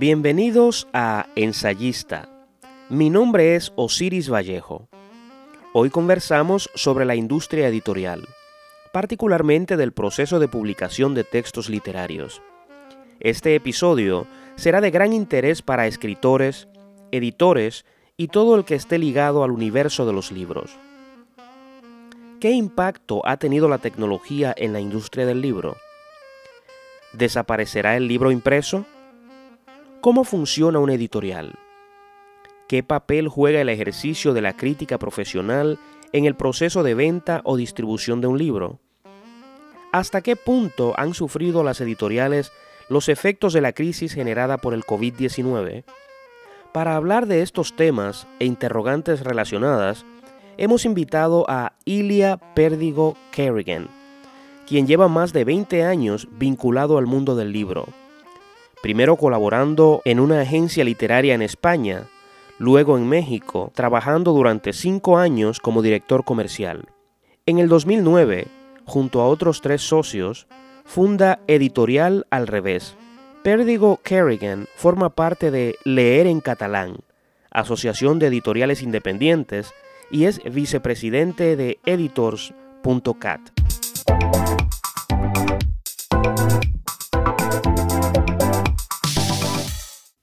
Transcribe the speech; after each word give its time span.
Bienvenidos 0.00 0.88
a 0.94 1.26
Ensayista. 1.36 2.26
Mi 2.88 3.10
nombre 3.10 3.54
es 3.54 3.70
Osiris 3.76 4.30
Vallejo. 4.30 4.88
Hoy 5.74 5.90
conversamos 5.90 6.70
sobre 6.74 7.04
la 7.04 7.16
industria 7.16 7.68
editorial, 7.68 8.26
particularmente 8.94 9.76
del 9.76 9.92
proceso 9.92 10.38
de 10.38 10.48
publicación 10.48 11.12
de 11.12 11.24
textos 11.24 11.68
literarios. 11.68 12.40
Este 13.20 13.54
episodio 13.54 14.26
será 14.56 14.80
de 14.80 14.90
gran 14.90 15.12
interés 15.12 15.60
para 15.60 15.86
escritores, 15.86 16.66
editores 17.12 17.84
y 18.16 18.28
todo 18.28 18.56
el 18.56 18.64
que 18.64 18.76
esté 18.76 18.96
ligado 18.96 19.44
al 19.44 19.50
universo 19.50 20.06
de 20.06 20.14
los 20.14 20.32
libros. 20.32 20.70
¿Qué 22.40 22.52
impacto 22.52 23.20
ha 23.26 23.36
tenido 23.36 23.68
la 23.68 23.76
tecnología 23.76 24.54
en 24.56 24.72
la 24.72 24.80
industria 24.80 25.26
del 25.26 25.42
libro? 25.42 25.76
¿Desaparecerá 27.12 27.98
el 27.98 28.08
libro 28.08 28.30
impreso? 28.30 28.86
¿Cómo 30.00 30.24
funciona 30.24 30.78
una 30.78 30.94
editorial? 30.94 31.58
¿Qué 32.68 32.82
papel 32.82 33.28
juega 33.28 33.60
el 33.60 33.68
ejercicio 33.68 34.32
de 34.32 34.40
la 34.40 34.56
crítica 34.56 34.98
profesional 34.98 35.78
en 36.14 36.24
el 36.24 36.36
proceso 36.36 36.82
de 36.82 36.94
venta 36.94 37.42
o 37.44 37.58
distribución 37.58 38.22
de 38.22 38.26
un 38.26 38.38
libro? 38.38 38.78
¿Hasta 39.92 40.22
qué 40.22 40.36
punto 40.36 40.94
han 40.96 41.12
sufrido 41.12 41.62
las 41.64 41.82
editoriales 41.82 42.50
los 42.88 43.10
efectos 43.10 43.52
de 43.52 43.60
la 43.60 43.74
crisis 43.74 44.14
generada 44.14 44.56
por 44.56 44.72
el 44.72 44.84
COVID-19? 44.84 45.84
Para 46.72 46.96
hablar 46.96 47.26
de 47.26 47.42
estos 47.42 47.76
temas 47.76 48.26
e 48.38 48.46
interrogantes 48.46 49.20
relacionadas, 49.20 50.06
hemos 50.56 50.86
invitado 50.86 51.44
a 51.46 51.74
Ilia 51.84 52.38
Pérdigo 52.54 53.18
Kerrigan, 53.32 53.88
quien 54.66 54.86
lleva 54.86 55.08
más 55.08 55.34
de 55.34 55.44
20 55.44 55.84
años 55.84 56.26
vinculado 56.38 56.96
al 56.96 57.04
mundo 57.04 57.36
del 57.36 57.52
libro 57.52 57.86
primero 58.82 59.16
colaborando 59.16 60.02
en 60.04 60.20
una 60.20 60.40
agencia 60.40 60.84
literaria 60.84 61.34
en 61.34 61.42
España, 61.42 62.08
luego 62.58 62.96
en 62.96 63.08
México, 63.08 63.72
trabajando 63.74 64.32
durante 64.32 64.72
cinco 64.72 65.18
años 65.18 65.60
como 65.60 65.82
director 65.82 66.24
comercial. 66.24 66.88
En 67.46 67.58
el 67.58 67.68
2009, 67.68 68.46
junto 68.84 69.20
a 69.20 69.26
otros 69.26 69.60
tres 69.60 69.82
socios, 69.82 70.46
funda 70.84 71.40
Editorial 71.46 72.26
Al 72.30 72.46
Revés. 72.46 72.96
Pérdigo 73.42 74.00
Kerrigan 74.02 74.66
forma 74.76 75.10
parte 75.10 75.50
de 75.50 75.76
Leer 75.84 76.26
en 76.26 76.40
Catalán, 76.40 76.96
Asociación 77.50 78.18
de 78.18 78.26
Editoriales 78.26 78.82
Independientes, 78.82 79.72
y 80.10 80.24
es 80.24 80.42
vicepresidente 80.44 81.56
de 81.56 81.78
Editors.cat. 81.86 83.59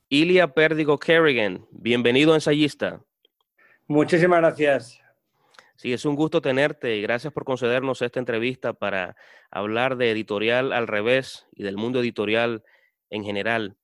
Ilia 0.09 0.47
Pérdigo 0.53 0.97
Kerrigan, 0.97 1.67
bienvenido 1.69 2.33
ensayista. 2.33 3.01
Muchísimas 3.87 4.39
gracias. 4.39 5.01
Sí, 5.75 5.91
es 5.91 6.05
un 6.05 6.15
gusto 6.15 6.41
tenerte 6.41 6.95
y 6.95 7.01
gracias 7.01 7.33
por 7.33 7.43
concedernos 7.43 8.01
esta 8.01 8.17
entrevista 8.17 8.71
para 8.71 9.17
hablar 9.51 9.97
de 9.97 10.11
editorial 10.11 10.71
al 10.71 10.87
revés 10.87 11.45
y 11.51 11.63
del 11.63 11.75
mundo 11.75 11.99
editorial 11.99 12.63
en 13.09 13.25
general. 13.25 13.75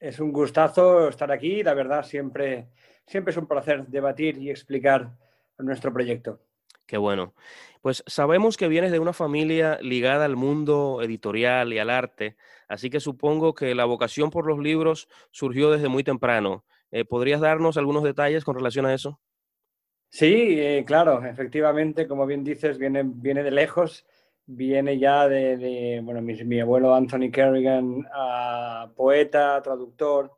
Es 0.00 0.18
un 0.18 0.32
gustazo 0.32 1.08
estar 1.08 1.30
aquí, 1.30 1.62
la 1.62 1.74
verdad 1.74 2.02
siempre, 2.02 2.66
siempre 3.06 3.30
es 3.30 3.36
un 3.36 3.46
placer 3.46 3.86
debatir 3.86 4.36
y 4.38 4.50
explicar 4.50 5.16
nuestro 5.58 5.92
proyecto. 5.92 6.40
Qué 6.88 6.96
bueno. 6.96 7.34
Pues 7.82 8.02
sabemos 8.06 8.56
que 8.56 8.66
vienes 8.66 8.90
de 8.90 8.98
una 8.98 9.12
familia 9.12 9.78
ligada 9.82 10.24
al 10.24 10.36
mundo 10.36 11.02
editorial 11.02 11.70
y 11.74 11.78
al 11.78 11.90
arte, 11.90 12.36
así 12.66 12.88
que 12.88 12.98
supongo 12.98 13.54
que 13.54 13.74
la 13.74 13.84
vocación 13.84 14.30
por 14.30 14.46
los 14.46 14.58
libros 14.58 15.06
surgió 15.30 15.70
desde 15.70 15.88
muy 15.88 16.02
temprano. 16.02 16.64
Eh, 16.90 17.04
¿Podrías 17.04 17.42
darnos 17.42 17.76
algunos 17.76 18.04
detalles 18.04 18.42
con 18.42 18.56
relación 18.56 18.86
a 18.86 18.94
eso? 18.94 19.20
Sí, 20.08 20.58
eh, 20.58 20.82
claro, 20.86 21.22
efectivamente, 21.22 22.08
como 22.08 22.24
bien 22.24 22.42
dices, 22.42 22.78
viene, 22.78 23.02
viene 23.04 23.42
de 23.42 23.50
lejos, 23.50 24.06
viene 24.46 24.98
ya 24.98 25.28
de, 25.28 26.00
bueno, 26.02 26.22
mi, 26.22 26.60
abuelo 26.60 26.94
Anthony 26.94 27.30
Kerrigan, 27.30 28.08
poeta, 28.96 29.60
traductor, 29.60 30.32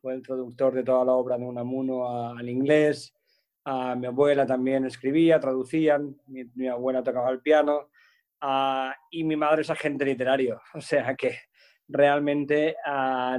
fue 0.00 0.14
el 0.14 0.22
traductor 0.22 0.74
de 0.74 0.82
toda 0.82 1.04
la 1.04 1.12
obra 1.12 1.38
de 1.38 1.44
Unamuno 1.44 2.36
al 2.36 2.48
inglés, 2.48 3.14
a 3.64 3.94
mi 3.94 4.06
abuela 4.06 4.46
también 4.46 4.84
escribía, 4.84 5.40
traducían, 5.40 6.16
mi, 6.26 6.68
abuela 6.68 7.02
tocaba 7.02 7.30
el 7.30 7.40
piano 7.40 7.90
y 9.10 9.24
mi 9.24 9.36
madre 9.36 9.62
es 9.62 9.70
agente 9.70 10.04
literario, 10.04 10.60
o 10.74 10.80
sea 10.80 11.14
que 11.14 11.36
realmente 11.88 12.76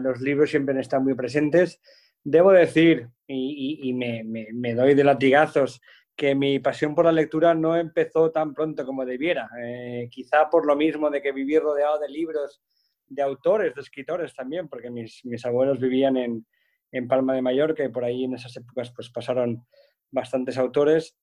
los 0.01 0.21
libros 0.21 0.49
siempre 0.49 0.79
están 0.79 1.03
muy 1.03 1.15
presentes. 1.15 1.81
Debo 2.23 2.51
decir, 2.51 3.09
y, 3.27 3.93
me, 3.93 4.73
doy 4.75 4.93
de 4.93 5.03
latigazos, 5.03 5.81
que 6.15 6.35
mi 6.35 6.59
pasión 6.59 6.93
por 6.93 7.05
la 7.05 7.11
lectura 7.11 7.55
no 7.55 7.75
empezó 7.75 8.31
tan 8.31 8.53
pronto 8.53 8.85
como 8.85 9.03
debiera. 9.03 9.49
Eh, 9.59 10.07
quizá 10.11 10.47
por 10.49 10.65
lo 10.67 10.75
mismo 10.75 11.09
de 11.09 11.21
que 11.21 11.31
viví 11.31 11.57
rodeado 11.57 11.99
de 11.99 12.07
libros, 12.07 12.61
de 13.07 13.23
autores, 13.23 13.73
de 13.73 13.81
escritores 13.81 14.33
también, 14.35 14.69
porque 14.69 14.91
mis, 14.91 15.25
mis 15.25 15.43
abuelos 15.43 15.79
vivían 15.79 16.15
en, 16.17 16.45
en 16.91 17.07
Palma 17.07 17.33
de 17.33 17.41
Mallorca 17.41 17.83
y 17.83 17.89
por 17.89 18.05
ahí 18.05 18.23
en 18.23 18.35
esas 18.35 18.55
épocas 18.55 18.93
pues 18.95 19.09
pasaron 19.09 19.65
bastantes 20.13 20.57
autores 20.57 21.17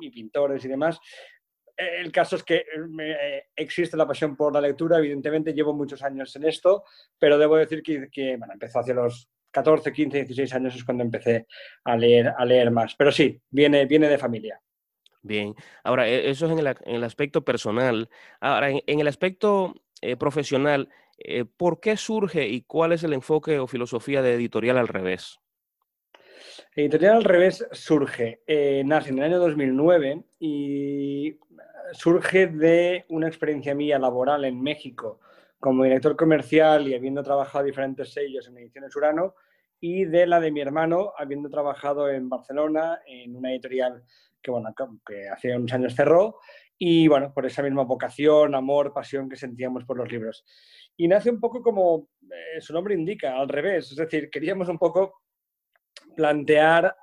y 0.00 0.10
pintores 0.10 0.64
y 0.64 0.68
demás. 0.68 1.00
El 1.76 2.10
caso 2.10 2.36
es 2.36 2.42
que 2.42 2.64
eh, 3.00 3.44
existe 3.54 3.96
la 3.96 4.06
pasión 4.06 4.36
por 4.36 4.52
la 4.52 4.60
lectura, 4.60 4.98
evidentemente 4.98 5.52
llevo 5.52 5.72
muchos 5.72 6.02
años 6.02 6.34
en 6.34 6.44
esto, 6.44 6.82
pero 7.18 7.38
debo 7.38 7.56
decir 7.56 7.82
que, 7.82 8.36
bueno, 8.36 8.52
empezó 8.52 8.80
hacia 8.80 8.94
los 8.94 9.28
14, 9.52 9.92
15, 9.92 10.18
16 10.24 10.54
años 10.54 10.74
es 10.74 10.84
cuando 10.84 11.04
empecé 11.04 11.46
a 11.84 11.96
leer, 11.96 12.34
a 12.36 12.44
leer 12.44 12.72
más. 12.72 12.96
Pero 12.96 13.12
sí, 13.12 13.40
viene, 13.50 13.86
viene 13.86 14.08
de 14.08 14.18
familia. 14.18 14.60
Bien, 15.22 15.54
ahora 15.84 16.08
e, 16.08 16.28
eso 16.30 16.46
es 16.46 16.52
en 16.52 16.58
el, 16.58 17.04
aspecto 17.04 17.44
personal. 17.44 18.10
Ahora, 18.40 18.70
en, 18.70 19.00
el 19.00 19.06
aspecto 19.06 19.74
eh, 20.00 20.16
profesional, 20.16 20.88
eh, 21.18 21.44
¿por 21.44 21.78
qué 21.78 21.96
surge 21.96 22.48
y 22.48 22.62
cuál 22.62 22.92
es 22.92 23.04
el 23.04 23.12
enfoque 23.12 23.60
o 23.60 23.68
filosofía 23.68 24.20
de 24.20 24.34
editorial 24.34 24.78
al 24.78 24.88
revés? 24.88 25.38
Editorial 26.78 27.16
al 27.16 27.24
revés 27.24 27.66
surge, 27.72 28.42
eh, 28.46 28.84
nace 28.86 29.10
en 29.10 29.18
el 29.18 29.24
año 29.24 29.40
2009 29.40 30.22
y 30.38 31.36
surge 31.90 32.46
de 32.46 33.04
una 33.08 33.26
experiencia 33.26 33.74
mía 33.74 33.98
laboral 33.98 34.44
en 34.44 34.62
México 34.62 35.18
como 35.58 35.82
director 35.82 36.14
comercial 36.14 36.86
y 36.86 36.94
habiendo 36.94 37.24
trabajado 37.24 37.64
diferentes 37.64 38.12
sellos 38.12 38.46
en 38.46 38.58
Ediciones 38.58 38.94
Urano 38.94 39.34
y 39.80 40.04
de 40.04 40.28
la 40.28 40.38
de 40.38 40.52
mi 40.52 40.60
hermano 40.60 41.12
habiendo 41.18 41.50
trabajado 41.50 42.08
en 42.10 42.28
Barcelona 42.28 43.00
en 43.08 43.34
una 43.34 43.50
editorial 43.50 44.04
que, 44.40 44.52
bueno, 44.52 44.72
que 45.04 45.28
hace 45.28 45.56
unos 45.56 45.72
años 45.72 45.96
cerró 45.96 46.36
y 46.78 47.08
bueno, 47.08 47.34
por 47.34 47.44
esa 47.44 47.64
misma 47.64 47.82
vocación, 47.82 48.54
amor, 48.54 48.92
pasión 48.92 49.28
que 49.28 49.34
sentíamos 49.34 49.84
por 49.84 49.96
los 49.96 50.12
libros. 50.12 50.44
Y 50.96 51.08
nace 51.08 51.28
un 51.28 51.40
poco 51.40 51.60
como 51.60 52.08
eh, 52.22 52.60
su 52.60 52.72
nombre 52.72 52.94
indica, 52.94 53.36
al 53.36 53.48
revés, 53.48 53.90
es 53.90 53.96
decir, 53.96 54.30
queríamos 54.30 54.68
un 54.68 54.78
poco 54.78 55.22
plantear 56.18 56.96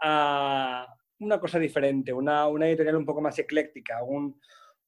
una 1.20 1.40
cosa 1.40 1.58
diferente, 1.58 2.12
una, 2.12 2.50
editorial 2.68 2.98
un 2.98 3.06
poco 3.06 3.22
más 3.22 3.40
ecléctica, 3.40 4.00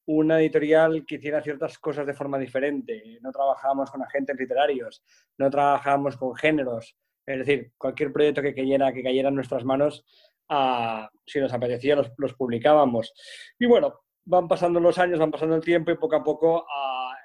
una 0.05 0.41
editorial 0.41 1.05
que 1.05 1.15
hiciera 1.15 1.41
ciertas 1.41 1.79
cosas 1.79 2.05
de 2.05 2.13
forma 2.13 2.37
diferente. 2.37 3.19
No 3.21 3.31
trabajábamos 3.31 3.89
con 3.89 4.03
agentes 4.03 4.35
literarios, 4.37 5.01
no 5.37 5.49
trabajábamos 5.49 6.17
con 6.17 6.35
géneros. 6.35 6.97
Es 7.25 7.39
decir, 7.39 7.71
cualquier 7.77 8.11
proyecto 8.11 8.41
que 8.41 8.53
cayera, 8.53 8.91
que 8.91 9.01
cayera 9.01 9.29
en 9.29 9.35
nuestras 9.35 9.63
manos, 9.63 10.03
ah, 10.49 11.09
si 11.25 11.39
nos 11.39 11.53
apetecía, 11.53 11.95
los, 11.95 12.33
publicábamos. 12.33 13.13
Y 13.57 13.65
bueno, 13.65 14.01
van 14.25 14.49
pasando 14.49 14.81
los 14.81 14.97
años, 14.97 15.19
van 15.19 15.31
pasando 15.31 15.55
el 15.55 15.63
tiempo 15.63 15.91
y 15.91 15.95
poco 15.95 16.17
a 16.17 16.23
poco 16.23 16.65
ah, 16.69 17.15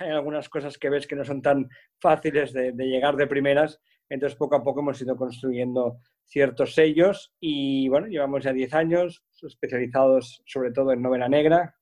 hay 0.00 0.10
algunas 0.10 0.48
cosas 0.48 0.76
que 0.76 0.90
ves 0.90 1.06
que 1.06 1.14
no 1.14 1.24
son 1.24 1.40
tan 1.40 1.68
fáciles 2.00 2.52
de 2.52 2.72
llegar 2.72 3.14
de 3.14 3.28
primeras. 3.28 3.80
Entonces, 4.08 4.38
poco 4.38 4.56
a 4.56 4.64
poco 4.64 4.80
hemos 4.80 5.00
ido 5.00 5.16
construyendo 5.16 5.98
ciertos 6.24 6.74
sellos 6.74 7.34
y 7.40 7.88
bueno, 7.88 8.06
llevamos 8.06 8.44
ya 8.44 8.52
10 8.52 8.74
años 8.74 9.24
especializados 9.42 10.42
sobre 10.46 10.72
todo 10.72 10.92
en 10.92 11.02
novela 11.02 11.28
negra, 11.28 11.74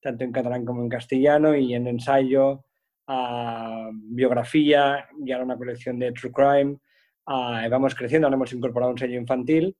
tanto 0.00 0.24
en 0.24 0.32
catalán 0.32 0.64
como 0.64 0.82
en 0.82 0.88
castellano 0.88 1.56
y 1.56 1.74
en 1.74 1.86
ensayo, 1.86 2.64
biografía 3.92 5.08
y 5.24 5.32
ahora 5.32 5.44
una 5.44 5.56
colección 5.56 5.98
de 5.98 6.12
true 6.12 6.32
crime. 6.32 6.78
vamos 7.26 7.94
creciendo, 7.94 8.26
ahora 8.26 8.36
hemos 8.36 8.52
incorporado 8.52 8.92
un 8.92 8.98
sello 8.98 9.18
infantil 9.18 9.76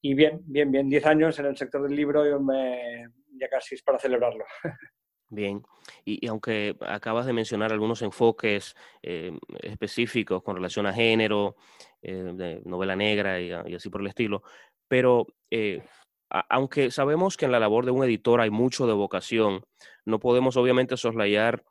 y 0.00 0.14
bien, 0.14 0.40
bien, 0.44 0.70
bien, 0.70 0.88
10 0.88 1.06
años 1.06 1.38
en 1.38 1.46
el 1.46 1.56
sector 1.56 1.82
del 1.82 1.96
libro 1.96 2.26
y 2.26 3.38
ya 3.38 3.48
casi 3.48 3.74
es 3.74 3.82
para 3.82 3.98
celebrarlo. 3.98 4.44
Bien, 5.30 5.62
y, 6.06 6.26
aunque 6.26 6.76
acabas 6.80 7.26
de 7.26 7.34
mencionar 7.34 7.70
algunos 7.70 8.00
enfoques 8.00 8.74
eh, 9.02 9.38
específicos 9.60 10.42
con 10.42 10.56
relación 10.56 10.86
a 10.86 10.92
género, 10.94 11.56
eh, 12.00 12.32
de 12.34 12.62
novela 12.64 12.96
negra 12.96 13.38
y, 13.40 13.52
así 13.52 13.90
por 13.90 14.00
el 14.00 14.06
estilo, 14.06 14.42
pero 14.88 15.26
eh, 15.50 15.82
aunque 16.30 16.90
sabemos 16.90 17.36
que 17.36 17.44
en 17.44 17.52
la 17.52 17.60
labor 17.60 17.84
de 17.84 17.90
un 17.90 18.04
editor 18.04 18.40
hay 18.40 18.50
mucho 18.50 18.86
de 18.86 18.94
vocación, 18.94 19.64
no 20.06 20.18
podemos 20.18 20.56
obviamente 20.56 20.96
soslayar 20.96 21.62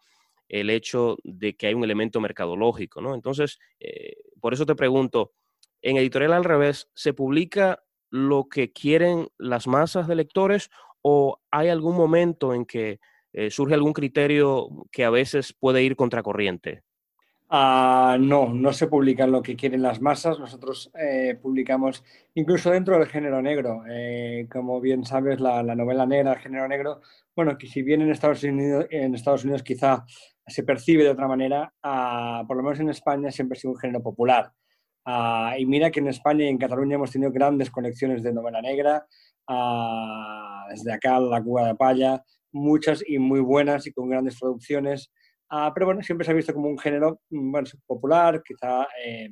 el 0.49 0.69
hecho 0.69 1.17
de 1.23 1.55
que 1.55 1.67
hay 1.67 1.73
un 1.73 1.83
elemento 1.83 2.19
mercadológico, 2.21 3.01
¿no? 3.01 3.13
Entonces, 3.13 3.59
por 4.39 4.53
eso 4.53 4.65
te 4.65 4.75
pregunto, 4.75 5.33
en 5.81 5.97
Editorial 5.97 6.33
al 6.33 6.43
revés, 6.43 6.89
¿se 6.95 7.13
publica 7.13 7.83
lo 8.09 8.47
que 8.49 8.71
quieren 8.71 9.29
las 9.37 9.67
masas 9.67 10.07
de 10.07 10.15
lectores 10.15 10.69
o 11.01 11.39
hay 11.51 11.69
algún 11.69 11.95
momento 11.95 12.53
en 12.53 12.65
que 12.65 12.99
eh, 13.39 13.51
surge 13.51 13.75
algún 13.75 13.93
criterio 13.93 14.67
que 14.91 15.05
a 15.05 15.11
veces 15.11 15.53
puede 15.53 15.83
ir 15.83 15.95
contracorriente? 15.95 16.81
Ah, 17.49 18.17
no, 18.19 18.51
no 18.51 18.73
se 18.73 18.87
publica 18.87 19.27
lo 19.27 19.43
que 19.43 19.55
quieren 19.55 19.83
las 19.83 20.01
masas. 20.01 20.39
Nosotros 20.39 20.89
eh, 20.99 21.37
publicamos 21.39 22.03
incluso 22.33 22.71
dentro 22.71 22.97
del 22.97 23.07
género 23.07 23.39
negro. 23.39 23.83
Eh, 23.87 24.47
como 24.51 24.81
bien 24.81 25.05
sabes, 25.05 25.39
la, 25.39 25.61
novela 25.75 26.07
negra, 26.07 26.33
el 26.33 26.39
género 26.39 26.67
negro, 26.67 27.01
bueno, 27.35 27.59
que 27.59 27.67
si 27.67 27.83
bien 27.83 28.01
en 28.01 28.09
Estados 28.09 28.41
Unidos, 28.41 28.87
en 28.89 29.13
Estados 29.13 29.43
Unidos 29.43 29.61
quizá 29.61 30.03
se 30.47 30.63
percibe 30.63 31.03
de 31.03 31.11
otra 31.11 31.27
manera, 31.27 31.71
ah, 31.83 32.43
por 32.47 32.57
lo 32.57 32.63
menos 32.63 32.79
en 32.79 32.89
España 32.89 33.29
siempre 33.29 33.55
ha 33.55 33.61
sido 33.61 33.73
un 33.73 33.79
género 33.79 34.01
popular. 34.01 34.51
Ah, 35.05 35.53
y 35.59 35.67
mira 35.67 35.91
que 35.91 35.99
en 35.99 36.07
España 36.07 36.45
y 36.45 36.47
en 36.47 36.57
Cataluña 36.57 36.95
hemos 36.95 37.11
tenido 37.11 37.31
grandes 37.31 37.69
colecciones 37.69 38.23
de 38.23 38.33
novela 38.33 38.63
negra, 38.63 39.05
desde 40.69 40.91
acá 40.91 41.19
la 41.19 41.41
Cuba 41.41 41.67
de 41.67 41.75
Palla, 41.75 42.23
muchas 42.51 43.03
y 43.07 43.19
muy 43.19 43.39
buenas 43.39 43.87
y 43.87 43.93
con 43.93 44.09
grandes 44.09 44.39
producciones. 44.39 45.11
Ah, 45.49 45.71
pero 45.73 45.85
bueno, 45.87 46.01
siempre 46.03 46.25
se 46.25 46.31
ha 46.31 46.35
visto 46.35 46.53
como 46.53 46.67
un 46.69 46.79
género 46.79 47.21
mm, 47.29 47.51
bueno, 47.51 47.67
popular, 47.85 48.41
quizá. 48.43 48.87
Eh, 49.05 49.29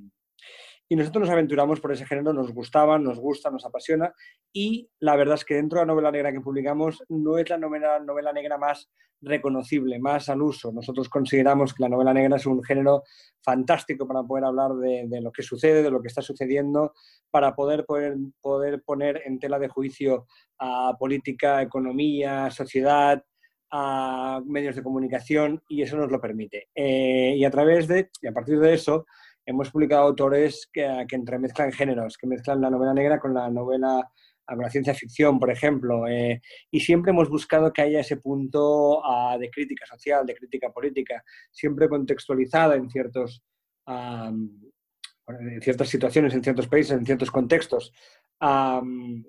y 0.87 0.95
nosotros 0.95 1.21
nos 1.21 1.31
aventuramos 1.31 1.79
por 1.79 1.91
ese 1.91 2.05
género, 2.05 2.33
nos 2.33 2.51
gustaba, 2.53 2.99
nos 2.99 3.19
gusta, 3.19 3.49
nos 3.49 3.65
apasiona. 3.65 4.13
Y 4.53 4.89
la 4.99 5.15
verdad 5.15 5.35
es 5.35 5.45
que 5.45 5.55
dentro 5.55 5.79
de 5.79 5.85
la 5.85 5.93
novela 5.93 6.11
negra 6.11 6.31
que 6.31 6.41
publicamos 6.41 7.03
no 7.09 7.37
es 7.37 7.49
la 7.49 7.57
novela, 7.57 7.99
novela 7.99 8.31
negra 8.31 8.57
más 8.57 8.89
reconocible, 9.21 9.99
más 9.99 10.29
al 10.29 10.41
uso. 10.41 10.71
Nosotros 10.71 11.09
consideramos 11.09 11.73
que 11.73 11.83
la 11.83 11.89
novela 11.89 12.13
negra 12.13 12.37
es 12.37 12.45
un 12.45 12.63
género 12.63 13.03
fantástico 13.41 14.07
para 14.07 14.23
poder 14.23 14.45
hablar 14.45 14.73
de, 14.75 15.21
lo 15.21 15.31
que 15.31 15.41
sucede, 15.41 15.81
de 15.81 15.89
lo 15.89 16.01
que 16.01 16.07
está 16.07 16.21
sucediendo, 16.21 16.93
para 17.31 17.55
poder, 17.55 17.85
poder, 17.85 18.15
poder 18.39 18.83
poner 18.83 19.23
en 19.25 19.39
tela 19.39 19.57
de 19.57 19.69
juicio 19.69 20.27
a 20.59 20.95
política, 20.99 21.61
economía, 21.61 22.51
sociedad, 22.51 23.23
a 23.71 24.41
medios 24.45 24.75
de 24.75 24.83
comunicación 24.83 25.61
y 25.67 25.81
eso 25.81 25.97
nos 25.97 26.11
lo 26.11 26.21
permite. 26.21 26.69
Eh, 26.75 27.35
y 27.35 27.43
a 27.43 27.51
través 27.51 27.87
de, 27.87 28.09
y 28.21 28.27
a 28.27 28.33
partir 28.33 28.59
de 28.59 28.73
eso, 28.73 29.05
hemos 29.45 29.69
publicado 29.71 30.03
autores 30.03 30.69
que, 30.71 31.05
que, 31.07 31.15
entremezclan 31.15 31.71
géneros, 31.71 32.17
que 32.17 32.27
mezclan 32.27 32.61
la 32.61 32.69
novela 32.69 32.93
negra 32.93 33.19
con 33.19 33.33
la 33.33 33.49
novela, 33.49 34.09
con 34.45 34.59
la 34.59 34.69
ciencia 34.69 34.93
ficción, 34.93 35.39
por 35.39 35.51
ejemplo, 35.51 36.07
eh, 36.07 36.41
y 36.71 36.79
siempre 36.79 37.11
hemos 37.11 37.29
buscado 37.29 37.71
que 37.71 37.81
haya 37.81 37.99
ese 37.99 38.17
punto 38.17 38.99
uh, 38.99 39.37
de 39.39 39.49
crítica 39.49 39.85
social, 39.85 40.25
de 40.25 40.35
crítica 40.35 40.71
política, 40.71 41.23
siempre 41.51 41.89
contextualizada 41.89 42.75
en 42.75 42.89
ciertos... 42.89 43.43
en 43.87 45.61
ciertas 45.61 45.89
situaciones, 45.89 46.33
en 46.35 46.43
ciertos 46.43 46.67
países, 46.67 46.91
en 46.91 47.05
ciertos 47.05 47.31
contextos, 47.31 47.91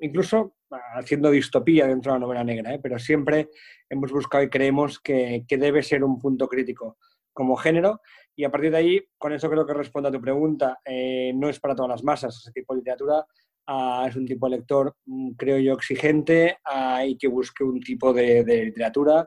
incluso 0.01 0.57
haciendo 0.95 1.31
distopía 1.31 1.87
dentro 1.87 2.13
de 2.13 2.19
la 2.19 2.27
novela 2.27 2.45
negra, 2.45 2.75
¿eh? 2.75 2.81
pero 2.83 2.99
siempre 2.99 3.51
hemos 3.89 4.11
buscado 4.11 4.45
y 4.45 4.51
creemos 4.51 5.01
que, 5.01 5.45
debe 5.49 5.83
ser 5.83 6.05
un 6.05 6.19
punto 6.19 6.49
crítico 6.49 6.99
como 7.33 7.57
género 7.57 8.01
y 8.37 8.45
a 8.45 8.51
partir 8.51 8.71
de 8.71 8.77
ahí, 8.77 9.03
con 9.17 9.33
eso 9.33 9.49
creo 9.49 9.67
que 9.67 9.73
respondo 9.73 10.11
a 10.11 10.13
tu 10.13 10.21
pregunta, 10.21 10.79
eh, 10.85 11.33
no 11.35 11.49
es 11.49 11.59
para 11.59 11.75
todas 11.75 11.89
las 11.89 12.05
masas 12.05 12.37
ese 12.37 12.53
tipo 12.53 12.75
de 12.75 12.81
literatura, 12.81 13.25
ah, 13.67 14.05
es 14.07 14.15
un 14.15 14.27
tipo 14.27 14.47
de 14.47 14.57
lector, 14.59 14.95
mm, 15.07 15.31
creo 15.33 15.59
yo, 15.59 15.73
exigente 15.73 16.59
ah, 16.65 17.05
y 17.05 17.17
que 17.17 17.29
busque 17.29 17.65
un 17.65 17.81
tipo 17.81 18.13
de, 18.13 18.45
literatura 18.45 19.27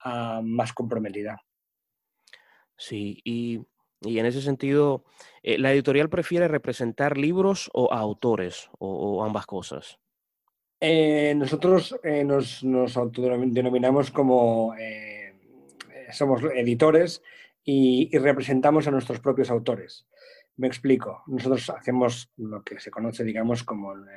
ah, 0.00 0.40
más 0.42 0.72
comprometida. 0.72 1.40
Sí, 2.76 3.20
y 3.24 3.60
y 4.02 4.18
en 4.18 4.24
ese 4.24 4.40
sentido, 4.40 5.04
eh, 5.42 5.58
¿la 5.58 5.74
editorial 5.74 6.08
prefiere 6.08 6.48
representar 6.48 7.18
libros 7.18 7.68
o 7.74 7.92
autores 7.92 8.70
o, 8.78 9.22
ambas 9.22 9.44
cosas? 9.44 9.98
Eh, 10.80 11.34
nosotros 11.36 11.94
nos, 12.24 12.64
nos 12.64 12.96
autodenominamos 12.96 14.10
como 14.10 14.74
somos 16.12 16.42
editores 16.54 17.22
y, 17.64 18.16
representamos 18.18 18.86
a 18.86 18.90
nuestros 18.90 19.20
propios 19.20 19.50
autores. 19.50 20.06
Me 20.56 20.66
explico. 20.66 21.22
Nosotros 21.26 21.70
hacemos 21.70 22.30
lo 22.36 22.62
que 22.62 22.78
se 22.80 22.90
conoce, 22.90 23.24
digamos, 23.24 23.64
como 23.64 23.94
la, 23.94 24.14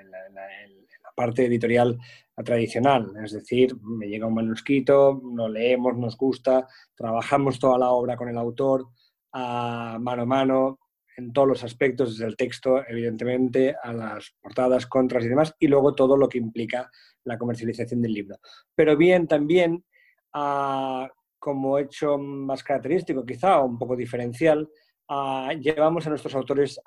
parte 1.16 1.46
editorial 1.46 2.00
tradicional. 2.44 3.14
Es 3.24 3.34
decir, 3.34 3.76
me 3.82 4.08
llega 4.08 4.26
un 4.26 4.34
manuscrito, 4.34 5.22
lo 5.36 5.48
leemos, 5.48 5.96
nos 5.96 6.18
gusta, 6.18 6.68
trabajamos 6.96 7.60
toda 7.60 7.78
la 7.78 7.92
obra 7.92 8.18
con 8.18 8.30
el 8.30 8.38
autor, 8.38 8.88
a 9.32 10.00
mano 10.00 10.24
a 10.24 10.26
mano 10.26 10.80
en 11.16 11.32
todos 11.32 11.48
los 11.48 11.64
aspectos, 11.64 12.18
desde 12.18 12.26
el 12.26 12.36
texto, 12.36 12.84
evidentemente, 12.88 13.76
a 13.82 13.94
las 13.94 14.34
portadas, 14.42 14.88
contras 14.88 15.24
y 15.24 15.30
demás, 15.30 15.56
y 15.60 15.68
luego 15.68 15.94
todo 15.94 16.18
lo 16.18 16.28
que 16.28 16.40
implica 16.40 16.90
la 17.24 17.38
comercialización 17.38 18.02
del 18.02 18.14
libro. 18.14 18.38
Pero 18.76 18.98
bien, 18.98 19.28
también, 19.28 19.84
ah, 20.34 21.10
como 21.44 21.78
hecho 21.78 22.18
más 22.18 22.64
característico, 22.64 23.26
quizá, 23.26 23.60
o 23.60 23.66
un 23.66 23.78
poco 23.78 23.98
diferencial, 23.98 24.70
ah, 25.10 25.52
llevamos 25.60 26.08
a 26.08 26.10
nuestros 26.10 26.34
autores, 26.36 26.80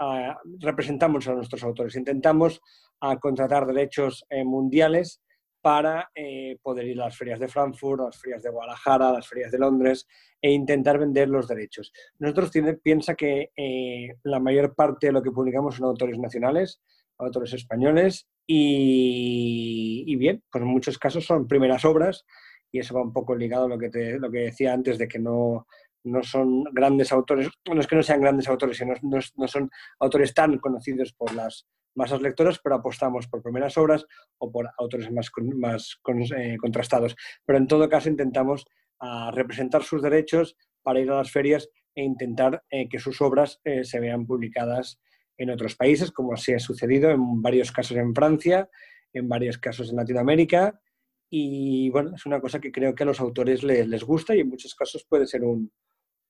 representamos 0.61 1.29
a 1.29 1.35
nuestros 1.35 1.63
autores, 1.63 1.95
intentamos 1.95 2.63
ah, 3.03 3.19
contratar 3.19 3.67
derechos 3.67 4.25
eh, 4.31 4.45
mundiales 4.45 5.21
para 5.61 6.11
eh, 6.15 6.57
poder 6.63 6.87
ir 6.87 7.03
a 7.03 7.05
las 7.05 7.19
ferias 7.19 7.39
de 7.39 7.49
Frankfurt, 7.49 8.01
a 8.01 8.05
las 8.05 8.19
ferias 8.19 8.43
de 8.43 8.49
Guadalajara, 8.49 9.11
a 9.11 9.13
las 9.13 9.29
ferias 9.29 9.53
de 9.53 9.59
Londres 9.59 10.07
e 10.41 10.51
intentar 10.51 10.99
vender 10.99 11.29
los 11.29 11.49
derechos. 11.49 11.93
Nosotros 12.19 12.51
tiene, 12.51 12.75
piensa 12.75 13.15
que 13.15 13.51
eh, 13.55 14.15
la 14.23 14.41
mayor 14.41 14.75
parte 14.75 15.09
de 15.09 15.13
lo 15.13 15.23
que 15.23 15.33
publicamos 15.33 15.77
son 15.77 15.85
autores 15.85 16.19
nacionales, 16.19 16.81
autores 17.19 17.53
españoles 17.53 18.27
y, 18.47 20.17
bien, 20.17 20.43
pues 20.51 20.63
en 20.63 20.69
muchos 20.69 20.99
casos 20.99 21.27
son 21.27 21.47
primeras 21.47 21.85
obras 21.85 22.25
y 22.71 22.81
eso 22.81 22.95
va 22.95 23.03
un 23.03 23.13
poco 23.13 23.35
ligado 23.35 23.67
a 23.67 23.69
lo 23.69 23.79
que, 23.79 23.89
te, 23.89 24.19
lo 24.19 24.31
que 24.31 24.39
decía 24.39 24.73
antes 24.73 24.99
de 24.99 25.09
que 25.09 25.19
no, 25.19 25.67
no 26.05 26.23
son 26.23 26.65
grandes 26.65 27.13
autores, 27.13 27.49
no 27.69 27.81
es 27.81 27.87
que 27.87 27.97
no 27.97 28.03
sean 28.03 28.21
grandes 28.21 28.49
autores, 28.49 28.77
sino 28.77 28.95
no, 29.03 29.19
no 29.37 29.49
son 29.49 29.71
autores 30.01 30.35
tan 30.35 30.59
conocidos 30.59 31.13
por 31.13 31.35
las 31.35 31.67
masas 31.97 32.21
lectoras, 32.21 32.61
pero 32.63 32.77
apostamos 32.77 33.27
por 33.27 33.43
primeras 33.43 33.77
obras 33.77 34.07
o 34.39 34.53
por 34.53 34.71
autores 34.79 35.11
más, 35.11 35.31
más 35.57 35.99
eh, 36.37 36.57
contrastados. 36.61 37.17
Pero 37.45 37.59
en 37.59 37.67
todo 37.67 37.89
caso 37.89 38.09
intentamos 38.09 38.67
ah, 39.01 39.31
representar 39.35 39.83
sus 39.83 40.03
derechos 40.03 40.57
para 40.83 41.01
ir 41.01 41.11
a 41.11 41.17
las 41.17 41.33
ferias 41.33 41.69
e 41.95 42.05
intentar 42.05 42.63
eh, 42.71 42.89
que 42.89 42.99
sus 42.99 43.21
obras 43.21 43.61
eh, 43.65 43.83
se 43.85 43.99
vean 43.99 44.27
publicadas 44.27 45.01
en 45.39 45.51
otros 45.51 45.75
países, 45.75 46.13
como 46.13 46.35
así 46.35 46.53
ha 46.53 46.59
sucedido 46.59 47.11
en 47.11 47.43
varios 47.43 47.73
casos 47.73 47.97
en 47.97 48.15
Francia, 48.15 48.69
en 49.13 49.29
varios 49.29 49.59
casos 49.59 49.91
en 49.91 49.97
Latinoamérica. 49.97 50.81
Y 51.29 51.91
bueno, 51.91 52.15
es 52.15 52.25
una 52.27 52.41
cosa 52.41 52.61
que 52.61 52.71
creo 52.71 52.95
que 52.95 53.03
a 53.03 53.07
los 53.07 53.21
autores 53.21 53.63
les, 53.63 53.87
les 53.89 54.05
gusta 54.05 54.35
y 54.35 54.41
en 54.41 54.49
muchos 54.49 54.75
casos 54.75 55.05
puede 55.09 55.27
ser 55.27 55.43
un, 55.45 55.73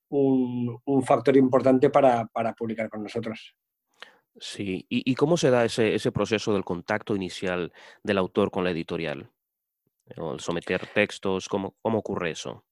un, 0.09 0.79
un 0.85 1.03
factor 1.03 1.37
importante 1.37 1.89
para, 1.89 2.25
para 2.27 2.53
publicar 2.53 2.89
con 2.89 3.03
nosotros. 3.03 3.55
Sí, 4.39 4.85
¿y, 4.87 5.15
cómo 5.15 5.35
se 5.35 5.49
da 5.49 5.65
ese, 5.65 5.95
ese, 5.95 6.11
proceso 6.11 6.53
del 6.53 6.63
contacto 6.63 7.15
inicial 7.15 7.73
del 8.03 8.19
autor 8.19 8.51
con 8.51 8.63
la 8.63 8.69
editorial? 8.69 9.31
O 10.15 10.33
el 10.33 10.39
someter 10.39 10.85
textos, 10.93 11.49
¿cómo, 11.49 11.75
cómo 11.81 11.97
ocurre 11.99 12.31
eso? 12.31 12.63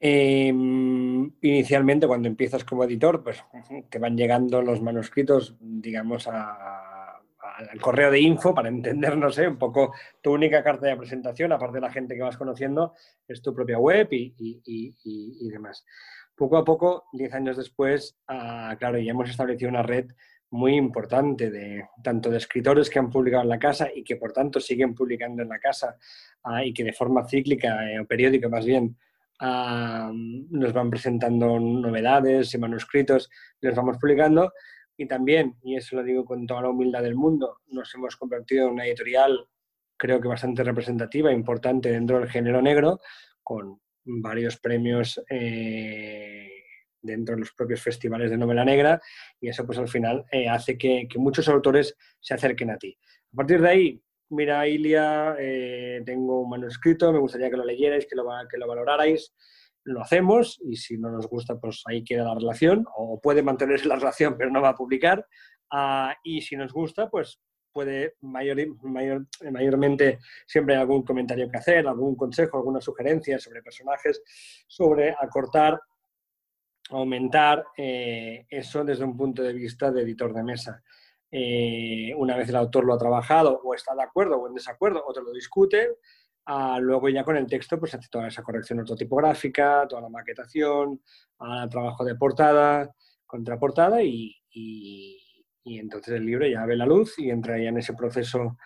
Em, 0.00 1.30
inicialmente, 1.42 2.06
cuando 2.06 2.28
empiezas 2.28 2.64
como 2.64 2.84
editor, 2.84 3.22
pues 3.22 3.44
te 3.90 3.98
van 3.98 4.16
llegando 4.16 4.62
los 4.62 4.80
manuscritos, 4.80 5.56
digamos, 5.60 6.26
al 7.56 7.80
correo 7.80 8.10
de 8.10 8.20
info 8.20 8.54
para 8.54 8.68
entendernos 8.68 9.38
un 9.38 9.58
poco 9.58 9.94
tu 10.20 10.32
única 10.32 10.62
carta 10.62 10.86
de 10.86 10.96
presentación, 10.96 11.52
aparte 11.52 11.76
de 11.76 11.80
la 11.80 11.92
gente 11.92 12.14
que 12.14 12.22
vas 12.22 12.36
conociendo, 12.36 12.94
es 13.26 13.40
tu 13.42 13.54
propia 13.54 13.78
web 13.78 14.08
y, 14.10 14.34
y, 14.38 14.94
y 15.04 15.50
demás. 15.50 15.84
Poco 16.36 16.56
a 16.56 16.64
poco, 16.64 17.04
diez 17.12 17.32
años 17.32 17.56
después, 17.56 18.16
ah, 18.26 18.74
claro, 18.78 18.98
ya 18.98 19.12
hemos 19.12 19.30
establecido 19.30 19.70
una 19.70 19.82
red 19.82 20.06
muy 20.50 20.74
importante 20.74 21.50
de 21.50 21.86
tanto 22.02 22.30
de 22.30 22.38
escritores 22.38 22.90
que 22.90 22.98
han 22.98 23.10
publicado 23.10 23.42
en 23.44 23.48
la 23.48 23.58
casa 23.58 23.88
y 23.94 24.02
que 24.02 24.16
por 24.16 24.32
tanto 24.32 24.60
siguen 24.60 24.94
publicando 24.94 25.42
en 25.42 25.48
la 25.48 25.58
casa 25.58 25.96
ah, 26.42 26.64
y 26.64 26.72
que 26.72 26.84
de 26.84 26.92
forma 26.92 27.26
cíclica 27.28 27.90
eh, 27.90 28.00
o 28.00 28.06
periódica 28.06 28.48
más 28.48 28.64
bien 28.64 28.96
ah, 29.40 30.10
nos 30.12 30.72
van 30.72 30.90
presentando 30.90 31.58
novedades 31.58 32.52
y 32.54 32.58
manuscritos, 32.58 33.30
los 33.60 33.74
vamos 33.74 33.98
publicando 33.98 34.52
y 34.96 35.06
también, 35.06 35.56
y 35.62 35.76
eso 35.76 35.96
lo 35.96 36.02
digo 36.02 36.24
con 36.24 36.46
toda 36.46 36.62
la 36.62 36.70
humildad 36.70 37.02
del 37.02 37.14
mundo, 37.14 37.58
nos 37.68 37.94
hemos 37.94 38.16
convertido 38.16 38.66
en 38.66 38.74
una 38.74 38.86
editorial 38.86 39.48
creo 39.96 40.20
que 40.20 40.28
bastante 40.28 40.62
representativa, 40.62 41.32
importante 41.32 41.90
dentro 41.90 42.18
del 42.18 42.28
género 42.28 42.60
negro, 42.60 43.00
con 43.42 43.80
varios 44.04 44.58
premios 44.58 45.22
eh, 45.30 46.50
dentro 47.00 47.34
de 47.34 47.40
los 47.40 47.52
propios 47.52 47.80
festivales 47.80 48.30
de 48.30 48.38
novela 48.38 48.64
negra 48.64 49.00
y 49.40 49.48
eso 49.48 49.64
pues 49.66 49.78
al 49.78 49.88
final 49.88 50.24
eh, 50.30 50.48
hace 50.48 50.76
que, 50.76 51.06
muchos 51.16 51.48
autores 51.48 51.96
se 52.20 52.34
acerquen 52.34 52.70
a 52.70 52.78
ti. 52.78 52.96
A 53.32 53.36
partir 53.36 53.60
de 53.60 53.68
ahí, 53.68 54.02
mira 54.30 54.66
Ilia, 54.66 55.36
eh, 55.38 56.02
tengo 56.04 56.42
un 56.42 56.50
manuscrito, 56.50 57.12
me 57.12 57.18
gustaría 57.18 57.50
que 57.50 57.56
lo 57.56 57.64
leyerais, 57.64 58.06
que 58.06 58.16
lo, 58.16 58.26
que 58.50 58.58
lo 58.58 58.66
valorarais 58.66 59.34
lo 59.84 60.02
hacemos 60.02 60.60
y 60.64 60.76
si 60.76 60.98
no 60.98 61.10
nos 61.10 61.28
gusta, 61.28 61.58
pues 61.58 61.82
ahí 61.86 62.02
queda 62.02 62.24
la 62.24 62.34
relación 62.34 62.86
o 62.96 63.20
puede 63.20 63.42
mantenerse 63.42 63.88
la 63.88 63.96
relación 63.96 64.36
pero 64.36 64.50
no 64.50 64.60
va 64.60 64.70
a 64.70 64.74
publicar. 64.74 65.26
Ah, 65.70 66.14
y 66.22 66.40
si 66.42 66.56
nos 66.56 66.72
gusta, 66.72 67.08
pues 67.08 67.40
puede 67.72 68.14
mayor, 68.20 68.56
mayor, 68.84 69.26
mayormente 69.50 70.20
siempre 70.46 70.74
hay 70.74 70.80
algún 70.80 71.02
comentario 71.02 71.50
que 71.50 71.58
hacer, 71.58 71.86
algún 71.86 72.14
consejo, 72.14 72.56
alguna 72.56 72.80
sugerencia 72.80 73.38
sobre 73.38 73.62
personajes, 73.62 74.22
sobre 74.68 75.10
acortar, 75.10 75.80
aumentar 76.90 77.64
eh, 77.76 78.46
eso 78.48 78.84
desde 78.84 79.04
un 79.04 79.16
punto 79.16 79.42
de 79.42 79.52
vista 79.52 79.90
de 79.90 80.02
editor 80.02 80.32
de 80.32 80.44
mesa. 80.44 80.82
Eh, 81.30 82.14
una 82.16 82.36
vez 82.36 82.48
el 82.48 82.56
autor 82.56 82.84
lo 82.84 82.94
ha 82.94 82.98
trabajado 82.98 83.60
o 83.64 83.74
está 83.74 83.92
de 83.94 84.04
acuerdo 84.04 84.36
o 84.36 84.46
en 84.46 84.54
desacuerdo, 84.54 85.02
otro 85.04 85.24
lo 85.24 85.32
discute, 85.32 85.96
ah, 86.46 86.78
luego 86.80 87.08
ya 87.08 87.24
con 87.24 87.36
el 87.36 87.46
texto 87.46 87.78
pues 87.78 87.94
hace 87.94 88.08
toda 88.08 88.28
esa 88.28 88.42
corrección 88.42 88.80
ortotipográfica, 88.80 89.86
toda 89.88 90.02
la 90.02 90.08
maquetación, 90.08 91.00
el 91.62 91.68
trabajo 91.68 92.04
de 92.04 92.14
portada, 92.14 92.94
contraportada 93.26 94.02
y, 94.02 94.34
y, 94.50 95.20
entonces 95.64 96.14
el 96.14 96.26
libro 96.26 96.46
ya 96.46 96.66
ve 96.66 96.76
la 96.76 96.86
luz 96.86 97.18
y 97.18 97.30
entra 97.30 97.58
ya 97.58 97.70
en 97.70 97.78
ese 97.78 97.94
proceso 97.94 98.58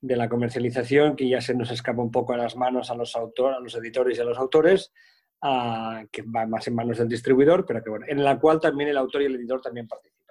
de 0.00 0.16
la 0.16 0.28
comercialización 0.28 1.16
que 1.16 1.28
ya 1.28 1.40
se 1.40 1.54
nos 1.54 1.70
escapa 1.70 2.02
un 2.02 2.10
poco 2.10 2.34
a 2.34 2.36
las 2.36 2.56
manos 2.56 2.90
a 2.90 2.94
los 2.94 3.14
autores, 3.16 3.56
a 3.56 3.60
los 3.60 3.74
editores 3.76 4.18
y 4.18 4.20
a 4.20 4.24
los 4.24 4.36
autores, 4.36 4.92
que 6.10 6.22
va 6.22 6.46
más 6.46 6.66
en 6.68 6.74
manos 6.74 6.98
del 6.98 7.08
distribuidor, 7.08 7.64
pero 7.66 7.82
que 7.82 7.90
bueno, 7.90 8.06
en 8.08 8.24
la 8.24 8.38
cual 8.38 8.60
también 8.60 8.90
el 8.90 8.96
autor 8.96 9.22
y 9.22 9.26
el 9.26 9.36
editor 9.36 9.60
también 9.60 9.86
participan. 9.86 10.23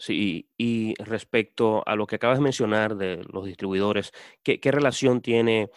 Sí, 0.00 0.48
y 0.56 0.94
respecto 0.94 1.86
a 1.86 1.94
lo 1.94 2.06
que 2.06 2.16
acabas 2.16 2.38
de 2.38 2.44
mencionar 2.44 2.96
de 2.96 3.22
los 3.30 3.44
distribuidores, 3.44 4.12
¿qué, 4.42 4.58
relación 4.64 5.20
tiene 5.20 5.68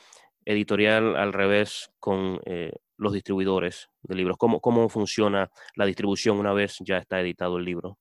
editorial 0.46 1.18
al 1.18 1.34
revés 1.34 1.92
con 2.00 2.40
eh, 2.46 2.72
los 2.96 3.12
distribuidores 3.12 3.90
de 4.02 4.16
libros? 4.16 4.38
¿Cómo, 4.38 4.62
¿Cómo 4.62 4.88
funciona 4.88 5.52
la 5.76 5.86
distribución 5.86 6.40
una 6.40 6.54
vez 6.54 6.78
ya 6.80 7.00
está 7.00 7.20
editado 7.20 7.58
el 7.58 7.66
libro? 7.66 7.98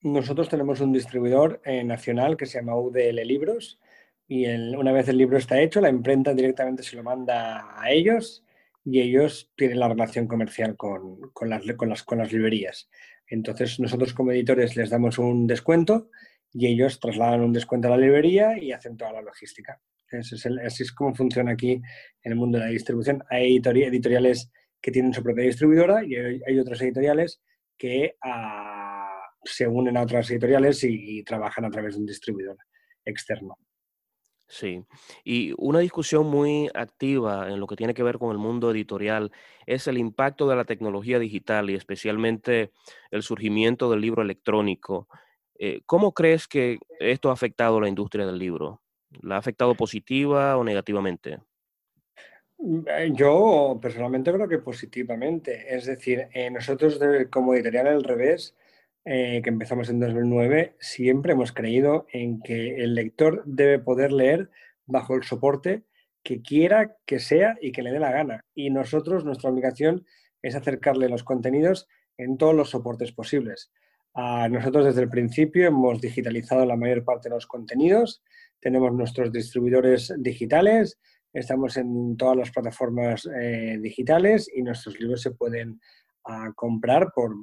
Nosotros 0.00 0.48
tenemos 0.48 0.80
un 0.80 0.92
distribuidor 0.92 1.60
eh, 1.64 1.84
nacional 1.84 2.36
que 2.36 2.46
se 2.46 2.58
llama 2.58 2.74
UDL 2.74 3.24
Libros 3.24 3.78
y 4.26 4.44
una 4.48 4.90
vez 4.90 5.08
el 5.08 5.18
libro 5.18 5.38
está 5.38 5.60
hecho, 5.60 5.80
la 5.80 5.88
imprenta 5.88 6.34
directamente 6.34 6.82
se 6.82 6.96
lo 6.96 7.04
manda 7.04 7.80
a 7.80 7.92
ellos 7.92 8.44
y 8.84 9.00
ellos 9.00 9.52
tienen 9.54 9.78
la 9.78 9.88
relación 9.88 10.26
comercial 10.26 10.76
con, 10.76 11.20
las, 11.42 11.62
con, 11.76 11.88
las, 11.90 12.02
con 12.02 12.18
las 12.18 12.32
librerías. 12.32 12.88
Entonces 13.28 13.78
nosotros 13.80 14.14
como 14.14 14.32
editores 14.32 14.76
les 14.76 14.90
damos 14.90 15.18
un 15.18 15.46
descuento 15.46 16.10
y 16.52 16.66
ellos 16.66 16.98
trasladan 16.98 17.42
un 17.42 17.52
descuento 17.52 17.88
a 17.88 17.92
la 17.92 17.98
librería 17.98 18.58
y 18.58 18.72
hacen 18.72 18.96
toda 18.96 19.12
la 19.12 19.22
logística. 19.22 19.80
así 20.64 20.82
es 20.82 20.92
como 20.92 21.14
funciona 21.14 21.52
aquí 21.52 21.72
en 22.22 22.32
el 22.32 22.36
mundo 22.36 22.58
de 22.58 22.64
la 22.64 22.70
distribución. 22.70 23.22
Hay 23.30 23.56
editoriales 23.56 24.50
que 24.80 24.90
tienen 24.90 25.12
su 25.12 25.22
propia 25.22 25.44
distribuidora 25.44 26.04
y 26.04 26.14
hay, 26.16 26.58
otras 26.58 26.80
editoriales 26.80 27.40
que... 27.76 28.16
Ah, 28.22 28.88
se 29.44 29.66
unen 29.66 29.96
a 29.96 30.02
otras 30.02 30.30
editoriales 30.30 30.84
y, 30.84 31.22
trabajan 31.24 31.64
a 31.64 31.70
través 31.70 31.94
de 31.94 32.00
un 32.00 32.06
distribuidor 32.06 32.56
externo. 33.04 33.56
Sí, 34.50 34.82
y 35.24 35.52
una 35.58 35.80
discusión 35.80 36.26
muy 36.26 36.70
activa 36.72 37.50
en 37.50 37.60
lo 37.60 37.66
que 37.66 37.76
tiene 37.76 37.92
que 37.92 38.02
ver 38.02 38.18
con 38.18 38.30
el 38.30 38.38
mundo 38.38 38.70
editorial 38.70 39.30
es 39.66 39.86
el 39.88 39.98
impacto 39.98 40.48
de 40.48 40.56
la 40.56 40.64
tecnología 40.64 41.18
digital 41.18 41.68
y 41.68 41.74
especialmente 41.74 42.72
el 43.10 43.22
surgimiento 43.22 43.90
del 43.90 44.00
libro 44.00 44.22
electrónico. 44.22 45.06
Eh, 45.58 45.82
¿Cómo 45.84 46.14
crees 46.14 46.48
que 46.48 46.78
esto 46.98 47.28
ha 47.28 47.34
afectado 47.34 47.76
a 47.76 47.82
la 47.82 47.88
industria 47.88 48.24
del 48.24 48.38
libro? 48.38 48.80
¿La 49.20 49.34
ha 49.34 49.38
afectado 49.38 49.74
positiva 49.74 50.56
o 50.56 50.64
negativamente? 50.64 51.40
Mm, 52.56 52.80
eh, 52.88 53.12
yo 53.12 53.78
personalmente 53.82 54.32
creo 54.32 54.48
que 54.48 54.58
positivamente. 54.60 55.76
Es 55.76 55.84
decir, 55.84 56.28
eh, 56.32 56.50
nosotros 56.50 56.98
como 57.30 57.52
editorial 57.52 57.88
al 57.88 58.02
revés 58.02 58.54
eh, 59.10 59.40
que 59.42 59.48
empezamos 59.48 59.88
en 59.88 60.00
2009, 60.00 60.76
siempre 60.80 61.32
hemos 61.32 61.52
creído 61.52 62.06
en 62.12 62.42
que 62.42 62.76
el 62.76 62.94
lector 62.94 63.42
debe 63.46 63.78
poder 63.78 64.12
leer 64.12 64.50
bajo 64.84 65.14
el 65.14 65.22
soporte 65.22 65.84
que 66.22 66.42
quiera 66.42 66.94
que 67.06 67.18
sea 67.18 67.56
y 67.62 67.72
que 67.72 67.80
le 67.80 67.90
dé 67.90 68.00
la 68.00 68.12
gana. 68.12 68.44
Y 68.54 68.68
nosotros, 68.68 69.24
nuestra 69.24 69.48
obligación 69.48 70.04
es 70.42 70.54
acercarle 70.54 71.08
los 71.08 71.24
contenidos 71.24 71.88
en 72.18 72.36
todos 72.36 72.54
los 72.54 72.68
soportes 72.68 73.12
posibles. 73.12 73.72
nosotros 74.14 74.84
desde 74.84 75.00
el 75.00 75.08
principio 75.08 75.68
hemos 75.68 76.02
digitalizado 76.02 76.66
la 76.66 76.76
mayor 76.76 77.02
parte 77.02 77.30
de 77.30 77.36
los 77.36 77.46
contenidos, 77.46 78.22
tenemos 78.60 78.92
nuestros 78.92 79.32
distribuidores 79.32 80.12
digitales, 80.18 80.98
estamos 81.32 81.78
en 81.78 82.14
todas 82.18 82.36
las 82.36 82.50
plataformas 82.50 83.26
eh, 83.40 83.78
digitales 83.80 84.50
y 84.54 84.60
nuestros 84.60 85.00
libros 85.00 85.22
se 85.22 85.30
pueden 85.30 85.80
a 86.28 86.52
comprar 86.54 87.10
por, 87.14 87.34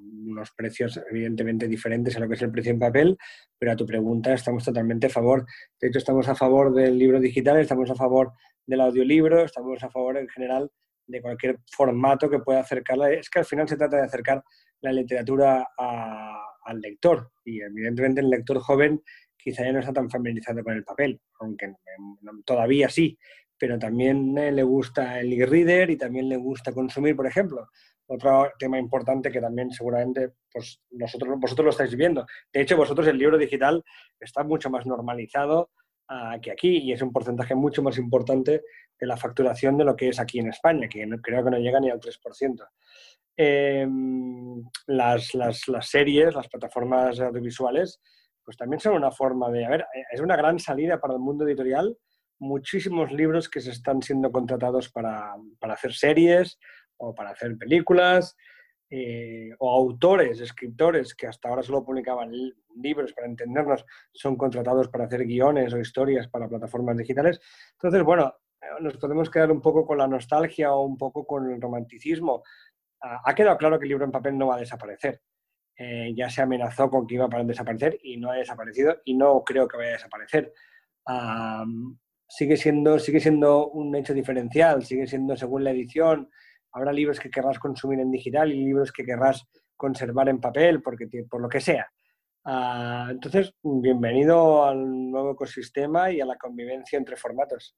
unos 0.00 0.50
precios 0.52 0.98
evidentemente 1.10 1.68
diferentes 1.68 2.16
a 2.16 2.20
lo 2.20 2.28
que 2.28 2.34
es 2.34 2.42
el 2.42 2.50
precio 2.50 2.72
en 2.72 2.78
papel, 2.78 3.18
pero 3.58 3.72
a 3.72 3.76
tu 3.76 3.84
pregunta 3.86 4.32
estamos 4.32 4.64
totalmente 4.64 5.06
a 5.06 5.10
favor. 5.10 5.46
De 5.78 5.88
hecho, 5.88 5.98
estamos 5.98 6.26
a 6.28 6.34
favor 6.34 6.74
del 6.74 6.98
libro 6.98 7.20
digital, 7.20 7.58
estamos 7.58 7.90
a 7.90 7.94
favor 7.94 8.32
del 8.66 8.80
audiolibro, 8.80 9.44
estamos 9.44 9.82
a 9.82 9.90
favor 9.90 10.16
en 10.16 10.28
general 10.28 10.70
de 11.06 11.20
cualquier 11.20 11.58
formato 11.70 12.30
que 12.30 12.38
pueda 12.38 12.60
acercarla. 12.60 13.10
Es 13.12 13.28
que 13.28 13.40
al 13.40 13.44
final 13.44 13.68
se 13.68 13.76
trata 13.76 13.96
de 13.96 14.04
acercar 14.04 14.42
la 14.80 14.92
literatura 14.92 15.68
al 15.76 16.80
lector 16.80 17.32
y 17.44 17.60
evidentemente 17.60 18.22
el 18.22 18.30
lector 18.30 18.58
joven 18.60 19.02
quizá 19.36 19.64
ya 19.64 19.72
no 19.72 19.80
está 19.80 19.92
tan 19.92 20.08
familiarizado 20.08 20.62
con 20.62 20.74
el 20.74 20.84
papel, 20.84 21.20
aunque 21.40 21.74
todavía 22.44 22.88
sí, 22.88 23.18
pero 23.60 23.78
también 23.78 24.36
eh, 24.38 24.50
le 24.50 24.62
gusta 24.62 25.20
el 25.20 25.34
e-reader 25.34 25.90
y 25.90 25.98
también 25.98 26.30
le 26.30 26.38
gusta 26.38 26.72
consumir, 26.72 27.14
por 27.14 27.26
ejemplo, 27.26 27.68
otro 28.10 28.50
tema 28.58 28.78
importante 28.78 29.30
que 29.30 29.40
también 29.40 29.70
seguramente 29.70 30.32
pues, 30.52 30.82
nosotros, 30.90 31.38
vosotros 31.38 31.64
lo 31.64 31.70
estáis 31.70 31.94
viendo. 31.96 32.26
De 32.52 32.60
hecho, 32.60 32.76
vosotros 32.76 33.06
el 33.06 33.18
libro 33.18 33.38
digital 33.38 33.84
está 34.18 34.42
mucho 34.42 34.68
más 34.68 34.84
normalizado 34.84 35.70
ah, 36.08 36.36
que 36.42 36.50
aquí 36.50 36.78
y 36.78 36.92
es 36.92 37.02
un 37.02 37.12
porcentaje 37.12 37.54
mucho 37.54 37.82
más 37.82 37.98
importante 37.98 38.62
de 38.98 39.06
la 39.06 39.16
facturación 39.16 39.78
de 39.78 39.84
lo 39.84 39.94
que 39.94 40.08
es 40.08 40.18
aquí 40.18 40.40
en 40.40 40.48
España, 40.48 40.88
que 40.88 41.08
creo 41.22 41.44
que 41.44 41.50
no 41.50 41.58
llega 41.58 41.80
ni 41.80 41.88
al 41.88 42.00
3%. 42.00 42.68
Em, 43.36 44.62
las, 44.88 45.34
las, 45.34 45.68
las, 45.68 45.88
series, 45.88 46.34
las 46.34 46.48
plataformas 46.48 47.18
audiovisuales, 47.20 48.00
pues 48.44 48.56
también 48.56 48.80
son 48.80 48.94
una 48.94 49.12
forma 49.12 49.50
de, 49.50 49.64
a 49.64 49.70
ver, 49.70 49.86
es 50.12 50.20
una 50.20 50.36
gran 50.36 50.58
salida 50.58 51.00
para 51.00 51.14
el 51.14 51.20
mundo 51.20 51.46
editorial, 51.46 51.96
muchísimos 52.40 53.12
libros 53.12 53.48
que 53.48 53.60
se 53.60 53.70
están 53.70 54.02
siendo 54.02 54.32
contratados 54.32 54.90
para, 54.90 55.34
para 55.58 55.74
hacer 55.74 55.94
series 55.94 56.58
o 57.00 57.14
para 57.14 57.30
hacer 57.30 57.56
películas, 57.58 58.36
eh, 58.92 59.50
o 59.60 59.70
autores, 59.70 60.40
escritores 60.40 61.14
que 61.14 61.28
hasta 61.28 61.48
ahora 61.48 61.62
solo 61.62 61.84
publicaban 61.84 62.32
libros 62.74 63.12
para 63.12 63.28
entendernos, 63.28 63.86
son 64.12 64.36
contratados 64.36 64.88
para 64.88 65.04
hacer 65.04 65.24
guiones 65.26 65.72
o 65.72 65.78
historias 65.78 66.26
para 66.26 66.48
plataformas 66.48 66.96
digitales. 66.96 67.40
Entonces, 67.74 68.02
bueno, 68.02 68.34
eh, 68.60 68.66
nos 68.80 68.96
podemos 68.96 69.30
quedar 69.30 69.52
un 69.52 69.60
poco 69.60 69.86
con 69.86 69.98
la 69.98 70.08
nostalgia 70.08 70.72
o 70.72 70.82
un 70.82 70.98
poco 70.98 71.24
con 71.24 71.52
el 71.52 71.60
romanticismo. 71.60 72.42
Ha 73.00 73.34
quedado 73.34 73.56
claro 73.56 73.78
que 73.78 73.84
el 73.84 73.90
libro 73.90 74.04
en 74.04 74.10
papel 74.10 74.36
no 74.36 74.48
va 74.48 74.56
a 74.56 74.60
desaparecer. 74.60 75.22
Eh, 75.76 76.12
ya 76.14 76.28
se 76.28 76.42
amenazó 76.42 76.90
con 76.90 77.06
que 77.06 77.14
iba 77.14 77.28
a 77.30 77.44
desaparecer 77.44 77.96
y 78.02 78.16
no 78.16 78.32
ha 78.32 78.34
desaparecido 78.34 78.98
y 79.04 79.14
no 79.14 79.42
creo 79.44 79.68
que 79.68 79.76
vaya 79.76 79.90
a 79.90 79.92
desaparecer. 79.92 80.52
sigue, 82.28 82.56
siendo, 82.56 82.98
sigue 82.98 83.20
siendo 83.20 83.68
un 83.68 83.94
hecho 83.94 84.12
diferencial, 84.12 84.84
sigue 84.84 85.06
siendo 85.06 85.36
según 85.36 85.62
la 85.62 85.70
edición, 85.70 86.28
habrá 86.72 86.92
libros 86.92 87.20
que 87.20 87.30
querrás 87.30 87.58
consumir 87.58 88.00
en 88.00 88.10
digital 88.10 88.52
y 88.52 88.64
libros 88.64 88.92
que 88.92 89.04
querrás 89.04 89.46
conservar 89.76 90.28
en 90.28 90.40
papel, 90.40 90.82
porque, 90.82 91.06
por 91.28 91.40
lo 91.40 91.48
que 91.48 91.60
sea. 91.60 91.90
Ah, 92.44 93.08
entonces, 93.10 93.54
bienvenido 93.62 94.64
al 94.64 95.10
nuevo 95.10 95.32
ecosistema 95.32 96.10
y 96.10 96.20
a 96.20 96.26
la 96.26 96.36
convivencia 96.36 96.98
entre 96.98 97.16
formatos. 97.16 97.76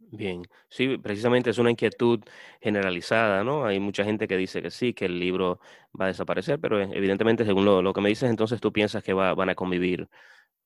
Bien, 0.00 0.42
sí, 0.68 0.96
precisamente 0.96 1.50
es 1.50 1.58
una 1.58 1.70
inquietud 1.70 2.20
generalizada, 2.60 3.42
¿no? 3.42 3.66
Hay 3.66 3.80
mucha 3.80 4.04
gente 4.04 4.28
que 4.28 4.36
dice 4.36 4.62
que 4.62 4.70
sí, 4.70 4.94
que 4.94 5.06
el 5.06 5.18
libro 5.18 5.60
va 6.00 6.06
a 6.06 6.08
desaparecer, 6.08 6.60
pero 6.60 6.80
evidentemente, 6.80 7.44
según 7.44 7.64
lo, 7.64 7.92
que 7.92 8.00
me 8.00 8.08
dices, 8.08 8.30
entonces 8.30 8.60
tú 8.60 8.72
piensas 8.72 9.02
que 9.02 9.12
van 9.12 9.50
a 9.50 9.54
convivir 9.54 10.08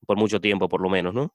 por 0.05 0.17
mucho 0.17 0.39
tiempo, 0.39 0.69
por 0.69 0.81
lo 0.81 0.89
menos, 0.89 1.13
¿no? 1.13 1.33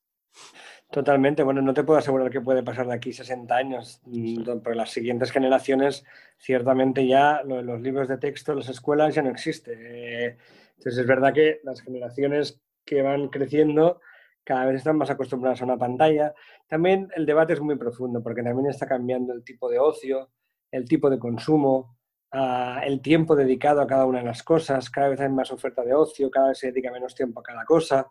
Totalmente. 0.90 1.42
Bueno, 1.42 1.60
no 1.60 1.74
te 1.74 1.84
puedo 1.84 1.98
asegurar 1.98 2.30
que 2.30 2.40
puede 2.40 2.62
pasar 2.62 2.86
de 2.86 2.94
aquí 2.94 3.12
60 3.12 3.54
años, 3.54 4.00
mm, 4.06 4.60
pero 4.64 4.74
las 4.74 4.90
siguientes 4.90 5.30
generaciones, 5.30 6.04
ciertamente 6.38 7.06
ya 7.06 7.42
los 7.44 7.80
libros 7.82 8.08
de 8.08 8.16
texto 8.16 8.54
las 8.54 8.68
escuelas 8.70 9.14
ya 9.14 9.22
no 9.22 9.30
existe. 9.30 9.72
Eh, 9.76 10.36
entonces 10.78 10.98
es 10.98 11.06
verdad 11.06 11.34
que 11.34 11.60
las 11.62 11.82
generaciones 11.82 12.60
que 12.86 13.02
van 13.02 13.28
creciendo 13.28 14.00
cada 14.44 14.64
vez 14.64 14.76
están 14.76 14.96
más 14.96 15.10
acostumbradas 15.10 15.60
a 15.60 15.66
una 15.66 15.76
pantalla. 15.76 16.32
También 16.68 17.08
el 17.14 17.26
debate 17.26 17.52
es 17.52 17.60
muy 17.60 17.76
profundo 17.76 18.22
porque 18.22 18.42
también 18.42 18.70
está 18.70 18.86
cambiando 18.86 19.34
el 19.34 19.44
tipo 19.44 19.68
de 19.68 19.78
ocio, 19.78 20.30
el 20.70 20.88
tipo 20.88 21.10
de 21.10 21.18
consumo, 21.18 21.98
ah, 22.32 22.80
el 22.82 23.02
tiempo 23.02 23.36
dedicado 23.36 23.82
a 23.82 23.86
cada 23.86 24.06
una 24.06 24.20
de 24.20 24.24
las 24.24 24.42
cosas. 24.42 24.88
Cada 24.88 25.08
vez 25.10 25.20
hay 25.20 25.28
más 25.28 25.52
oferta 25.52 25.82
de 25.84 25.92
ocio, 25.92 26.30
cada 26.30 26.48
vez 26.48 26.58
se 26.58 26.68
dedica 26.68 26.90
menos 26.90 27.14
tiempo 27.14 27.40
a 27.40 27.42
cada 27.42 27.66
cosa. 27.66 28.08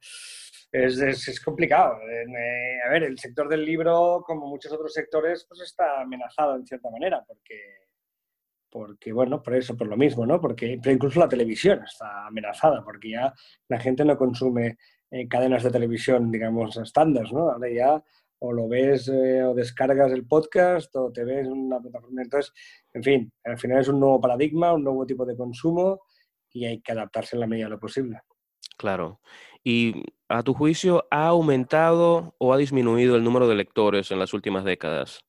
Es, 0.71 1.41
complicado. 1.41 1.99
Eh, 2.09 2.79
a 2.85 2.89
ver, 2.89 3.03
el 3.03 3.17
sector 3.17 3.47
del 3.47 3.65
libro, 3.65 4.23
como 4.25 4.47
muchos 4.47 4.71
otros 4.71 4.93
sectores, 4.93 5.45
pues 5.47 5.61
está 5.61 6.01
amenazado 6.01 6.55
en 6.55 6.65
cierta 6.65 6.89
manera, 6.89 7.23
porque, 7.27 7.59
porque 8.69 9.13
bueno, 9.13 9.41
por 9.41 9.55
eso, 9.55 9.75
por 9.77 9.87
lo 9.87 9.97
mismo, 9.97 10.25
¿no? 10.25 10.39
Porque, 10.41 10.79
pero 10.81 10.93
incluso 10.93 11.19
la 11.19 11.29
televisión 11.29 11.83
está 11.83 12.27
amenazada, 12.27 12.83
porque 12.83 13.11
ya 13.11 13.33
la 13.69 13.79
gente 13.79 14.03
no 14.05 14.17
consume 14.17 14.77
eh, 15.11 15.27
cadenas 15.27 15.63
de 15.63 15.71
televisión, 15.71 16.31
digamos, 16.31 16.77
estándar, 16.77 17.31
¿no? 17.31 17.49
Ahora 17.49 17.69
ya 17.69 18.03
o 18.39 18.53
lo 18.53 18.67
ves 18.67 19.07
eh, 19.07 19.43
o 19.43 19.53
descargas 19.53 20.11
el 20.11 20.27
podcast 20.27 20.95
o 20.95 21.11
te 21.11 21.23
ves 21.23 21.47
una 21.47 21.79
plataforma. 21.79 22.21
Entonces, 22.21 22.53
en 22.93 23.03
fin, 23.03 23.33
al 23.43 23.57
final 23.57 23.81
es 23.81 23.87
un 23.87 23.99
nuevo 23.99 24.21
paradigma, 24.21 24.73
un 24.73 24.83
nuevo 24.83 25.05
tipo 25.05 25.25
de 25.25 25.35
consumo 25.35 26.01
y 26.51 26.65
hay 26.65 26.81
que 26.81 26.91
adaptarse 26.91 27.35
en 27.35 27.41
la 27.41 27.47
medida 27.47 27.65
de 27.65 27.71
lo 27.71 27.79
posible. 27.79 28.21
Claro. 28.77 29.19
¿Y 29.63 30.03
a 30.29 30.43
tu 30.43 30.53
juicio 30.53 31.05
ha 31.11 31.27
aumentado 31.27 32.35
o 32.37 32.53
ha 32.53 32.57
disminuido 32.57 33.15
el 33.15 33.23
número 33.23 33.47
de 33.47 33.55
lectores 33.55 34.11
en 34.11 34.19
las 34.19 34.33
últimas 34.33 34.63
décadas? 34.63 35.19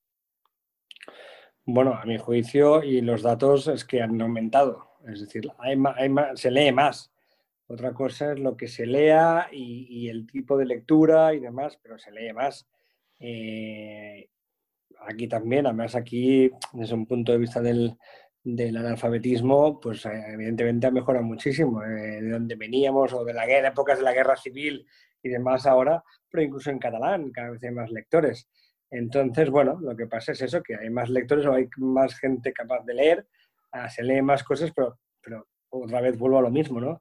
Bueno, 1.65 1.95
a 1.95 2.05
mi 2.05 2.19
juicio 2.19 2.83
y 2.83 3.01
los 3.01 3.23
datos 3.23 3.69
es 3.69 3.85
que 3.85 4.01
han 4.01 4.21
aumentado. 4.21 4.89
Es 5.07 5.21
decir, 5.21 5.51
hay 5.59 5.77
se 6.35 6.51
lee 6.51 6.73
más. 6.73 7.11
Otra 7.67 7.93
cosa 7.93 8.33
es 8.33 8.39
lo 8.39 8.57
que 8.57 8.69
se 8.69 8.87
lea 8.87 9.49
y, 9.53 10.09
el 10.09 10.27
tipo 10.27 10.57
de 10.57 10.65
lectura 10.65 11.35
y 11.35 11.41
demás, 11.41 11.79
pero 11.83 11.99
se 11.99 12.11
lee 12.11 12.33
más. 12.33 12.67
Eh, 13.19 14.31
aquí 15.07 15.29
también, 15.29 15.67
además 15.67 15.95
aquí, 15.95 16.51
desde 16.73 16.95
un 16.95 17.07
punto 17.07 17.33
de 17.33 17.39
vista 17.39 17.61
del, 17.61 17.99
del 18.57 18.79
analfabetismo, 18.79 19.79
pues 19.79 20.07
eh, 20.07 20.33
evidentemente 20.33 20.87
ha 20.87 20.91
mejorado 20.91 21.25
muchísimo, 21.25 21.83
eh, 21.83 22.23
de 22.23 22.31
donde 22.31 22.55
veníamos 22.55 23.13
o 23.13 23.25
de 23.25 23.35
la 23.35 23.47
guerra, 23.47 23.69
épocas 23.69 23.99
de 23.99 24.05
la 24.05 24.15
guerra 24.15 24.37
civil 24.37 24.87
y 25.23 25.29
demás 25.29 25.67
ahora, 25.67 26.03
pero 26.31 26.43
incluso 26.43 26.71
en 26.71 26.79
catalán 26.79 27.31
cada 27.31 27.51
vez 27.51 27.63
hay 27.63 27.73
más 27.73 27.91
lectores. 27.91 28.49
Entonces, 28.91 29.51
bueno, 29.51 29.79
lo 29.83 29.95
que 29.95 30.07
pasa 30.07 30.33
es 30.33 30.41
eso, 30.41 30.63
que 30.63 30.77
hay 30.77 30.89
más 30.89 31.11
lectores 31.11 31.45
o 31.45 31.53
hay 31.53 31.69
más 31.77 32.19
gente 32.19 32.55
capaz 32.55 32.85
de 32.87 32.95
leer, 32.95 33.27
ah, 33.73 33.91
se 33.91 34.03
lee 34.03 34.23
más 34.23 34.43
cosas, 34.43 34.73
pero, 34.75 34.99
pero 35.21 35.47
otra 35.69 36.01
vez 36.01 36.17
vuelvo 36.17 36.39
a 36.39 36.43
lo 36.43 36.51
mismo, 36.51 36.81
¿no? 36.81 37.01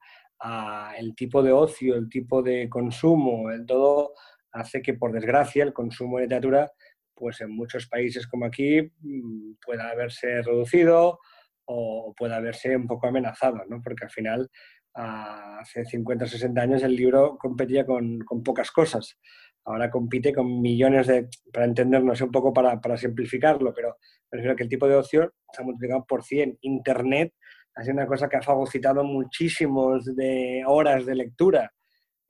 El 0.97 1.15
tipo 1.15 1.41
de 1.41 1.53
ocio, 1.53 1.95
el 1.95 2.09
tipo 2.09 2.43
de 2.43 2.67
consumo, 2.69 3.49
el 3.51 3.65
todo 3.65 4.13
hace 4.51 4.81
que, 4.81 4.95
por 4.95 5.13
desgracia, 5.13 5.63
el 5.63 5.73
consumo 5.73 6.17
de 6.17 6.23
literatura, 6.23 6.71
pues 7.15 7.39
en 7.39 7.51
muchos 7.51 7.87
países 7.87 8.27
como 8.27 8.45
aquí, 8.45 8.81
mm, 8.99 9.53
pueda 9.65 9.89
haberse 9.89 10.41
reducido 10.41 11.19
o 11.67 12.13
pueda 12.15 12.39
verse 12.39 12.75
un 12.75 12.87
poco 12.87 13.07
amenazado, 13.07 13.63
¿no? 13.67 13.81
Porque 13.81 14.05
al 14.05 14.11
final, 14.11 14.49
hace 14.93 15.85
50 15.85 16.25
o 16.25 16.27
60 16.27 16.61
años 16.61 16.83
el 16.83 16.95
libro 16.95 17.37
competía 17.37 17.85
con, 17.85 18.19
con, 18.19 18.41
pocas 18.41 18.71
cosas. 18.71 19.17
Ahora 19.65 19.91
compite 19.91 20.33
con 20.33 20.61
millones 20.61 21.07
de, 21.07 21.27
para 21.51 21.65
entendernos 21.65 22.21
un 22.21 22.31
poco 22.31 22.53
para, 22.53 22.79
para 22.79 22.97
simplificarlo, 22.97 23.73
pero 23.73 23.97
prefiero 24.29 24.55
que 24.55 24.63
el 24.63 24.69
tipo 24.69 24.87
de 24.87 24.95
ocio 24.95 25.33
se 25.51 25.61
ha 25.61 25.65
multiplicado 25.65 26.05
por 26.05 26.23
100. 26.23 26.57
Internet 26.61 27.33
ha 27.75 27.83
sido 27.83 27.93
una 27.93 28.07
cosa 28.07 28.29
que 28.29 28.37
ha 28.37 28.41
fagocitado 28.41 29.03
muchísimos 29.03 30.15
de 30.15 30.63
horas 30.65 31.05
de 31.05 31.15
lectura 31.15 31.71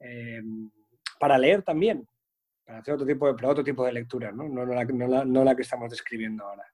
eh, 0.00 0.42
para 1.18 1.38
leer 1.38 1.62
también, 1.62 2.06
para 2.66 2.80
hacer 2.80 2.94
otro 2.94 3.06
tipo 3.06 3.32
de, 3.32 3.46
otro 3.46 3.64
tipo 3.64 3.84
de 3.84 3.92
lectura, 3.92 4.30
¿no? 4.32 4.48
No, 4.48 4.66
la, 4.66 4.84
no, 4.84 5.06
la, 5.06 5.24
no 5.24 5.44
la 5.44 5.56
que 5.56 5.62
estamos 5.62 5.90
describiendo 5.90 6.44
ahora. 6.44 6.64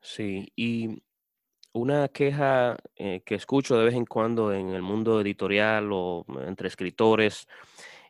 Sí, 0.00 0.46
y 0.56 1.02
una 1.74 2.08
queja 2.08 2.76
eh, 2.94 3.22
que 3.26 3.34
escucho 3.34 3.76
de 3.76 3.84
vez 3.84 3.94
en 3.94 4.06
cuando 4.06 4.52
en 4.52 4.70
el 4.70 4.80
mundo 4.80 5.20
editorial 5.20 5.90
o 5.92 6.24
entre 6.46 6.68
escritores 6.68 7.48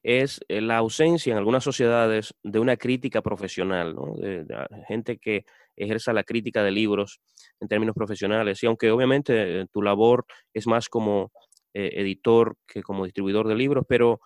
es 0.02 0.40
eh, 0.48 0.60
la 0.60 0.76
ausencia 0.76 1.32
en 1.32 1.38
algunas 1.38 1.64
sociedades 1.64 2.34
de 2.42 2.58
una 2.58 2.76
crítica 2.76 3.22
profesional, 3.22 3.96
de, 4.18 4.46
gente 4.86 5.16
que 5.16 5.46
ejerza 5.76 6.12
la 6.12 6.24
crítica 6.24 6.62
de 6.62 6.72
libros 6.72 7.20
en 7.58 7.68
términos 7.68 7.94
profesionales. 7.94 8.62
Y 8.62 8.66
aunque 8.66 8.90
obviamente 8.90 9.62
eh, 9.62 9.66
tu 9.72 9.80
labor 9.80 10.26
es 10.52 10.66
más 10.66 10.88
como 10.88 11.32
editor 11.76 12.56
que 12.68 12.84
como 12.84 13.04
distribuidor 13.04 13.48
de 13.48 13.56
libros, 13.56 13.84
pero 13.88 14.20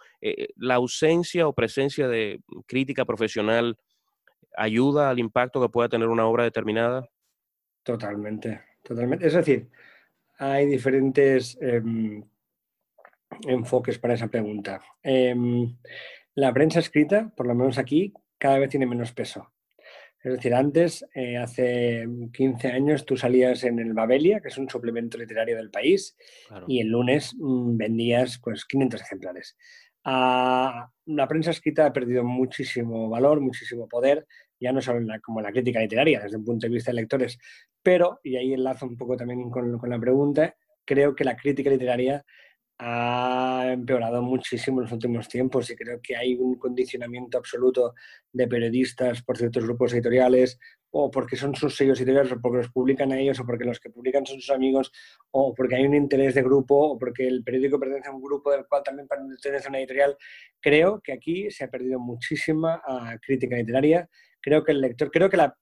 la 0.57 0.75
ausencia 0.75 1.49
o 1.49 1.55
presencia 1.55 2.07
de 2.07 2.41
crítica 2.67 3.07
profesional 3.07 3.79
ayuda 4.55 5.09
al 5.09 5.19
impacto 5.19 5.59
que 5.59 5.71
pueda 5.71 5.89
tener 5.89 6.09
una 6.09 6.27
obra 6.27 6.45
determinada. 6.45 7.09
Totalmente, 7.83 8.68
Totalmente. 8.89 9.27
Es 9.27 9.35
decir, 9.35 9.69
hay 10.39 10.65
diferentes 10.65 11.59
em, 11.61 12.25
enfoques 13.47 13.99
para 13.99 14.15
esa 14.15 14.29
pregunta. 14.29 14.81
Em, 15.03 15.77
la 16.35 16.55
prensa 16.55 16.79
escrita, 16.79 17.31
por 17.37 17.47
lo 17.47 17.55
menos 17.55 17.77
aquí, 17.77 18.15
cada 18.39 18.59
vez 18.59 18.71
tiene 18.71 18.87
menos 18.87 19.13
peso. 19.13 19.53
Es 20.25 20.33
decir, 20.33 20.55
antes, 20.55 21.07
eh, 21.15 21.37
hace 21.37 22.09
15 22.33 22.69
años, 22.69 23.05
tú 23.05 23.17
salías 23.19 23.63
en 23.65 23.79
el 23.79 23.93
Babelia, 23.93 24.41
que 24.41 24.49
es 24.49 24.57
un 24.57 24.71
suplemento 24.71 25.19
literario 25.19 25.57
del 25.57 25.71
país, 25.71 26.17
y 26.67 26.81
el 26.81 26.89
lunes 26.89 27.35
mm, 27.39 27.77
vendías 27.77 28.41
pues, 28.43 28.65
500 28.65 29.03
ejemplares. 29.03 29.57
La 30.11 31.27
prensa 31.29 31.51
escrita 31.51 31.87
ha 31.87 31.93
perdido 31.93 32.25
muchísimo 32.25 33.09
valor, 33.09 33.41
muchísimo 33.41 33.89
poder, 33.89 34.27
ya 34.59 34.73
no 34.73 34.81
solo 34.81 35.07
como 35.23 35.41
la 35.41 35.53
crítica 35.53 35.81
literaria, 35.81 36.21
desde 36.21 36.37
un 36.37 36.45
punto 36.45 36.67
de 36.67 36.73
vista 36.73 36.91
de 36.91 36.97
lectores, 36.97 37.39
pero, 37.83 38.21
y 38.23 38.37
ahí 38.37 38.53
enlazo 38.55 38.87
un 38.87 38.97
poco 38.97 39.17
también 39.17 39.51
con 39.51 39.91
la 39.91 39.99
pregunta, 39.99 40.55
creo 40.85 41.15
que 41.15 41.25
la 41.25 41.37
crítica 41.37 41.71
literaria 41.71 42.25
ha 42.79 43.71
empeorado 43.73 44.23
muchísimo 44.23 44.79
en 44.79 44.85
los 44.85 44.93
últimos 44.93 45.29
tiempos 45.29 45.69
y 45.71 45.77
creo 45.77 46.01
que 46.01 46.17
hay 46.17 46.37
un 46.37 46.57
condicionamiento 46.57 47.37
absoluto 47.37 47.95
de 48.33 48.47
periodistas 48.47 49.23
por 49.23 49.37
ciertos 49.37 49.65
grupos 49.65 49.93
editoriales 49.93 50.61
o 50.91 51.11
porque 51.11 51.37
son 51.37 51.55
sus 51.57 51.77
sellos 51.77 51.99
editoriales 51.99 52.33
o 52.33 52.41
porque 52.41 52.59
los 52.59 52.71
publican 52.71 53.11
a 53.13 53.19
ellos 53.19 53.41
o 53.41 53.45
porque 53.45 53.65
los 53.65 53.81
que 53.81 53.91
publican 53.91 54.25
son 54.25 54.41
sus 54.41 54.51
amigos 54.51 54.93
o 55.33 55.53
porque 55.55 55.75
hay 55.75 55.87
un 55.87 55.95
interés 55.95 56.35
de 56.37 56.43
grupo 56.43 56.93
o 56.93 56.99
porque 56.99 57.27
el 57.27 57.43
periódico 57.43 57.81
pertenece 57.81 58.09
a 58.09 58.13
un 58.13 58.23
grupo 58.23 58.53
del 58.53 58.67
cual 58.67 58.83
también 58.85 59.09
pertenece 59.09 59.67
a 59.67 59.71
una 59.71 59.79
editorial. 59.79 60.17
Creo 60.61 61.01
que 61.01 61.13
aquí 61.13 61.51
se 61.51 61.65
ha 61.65 61.69
perdido 61.69 61.99
muchísima 61.99 62.81
ah, 62.87 63.17
crítica 63.21 63.57
literaria. 63.57 64.09
Creo 64.41 64.63
que 64.63 64.73
el 64.73 64.81
lector, 64.81 65.11
creo 65.11 65.29
que 65.29 65.37
la 65.37 65.55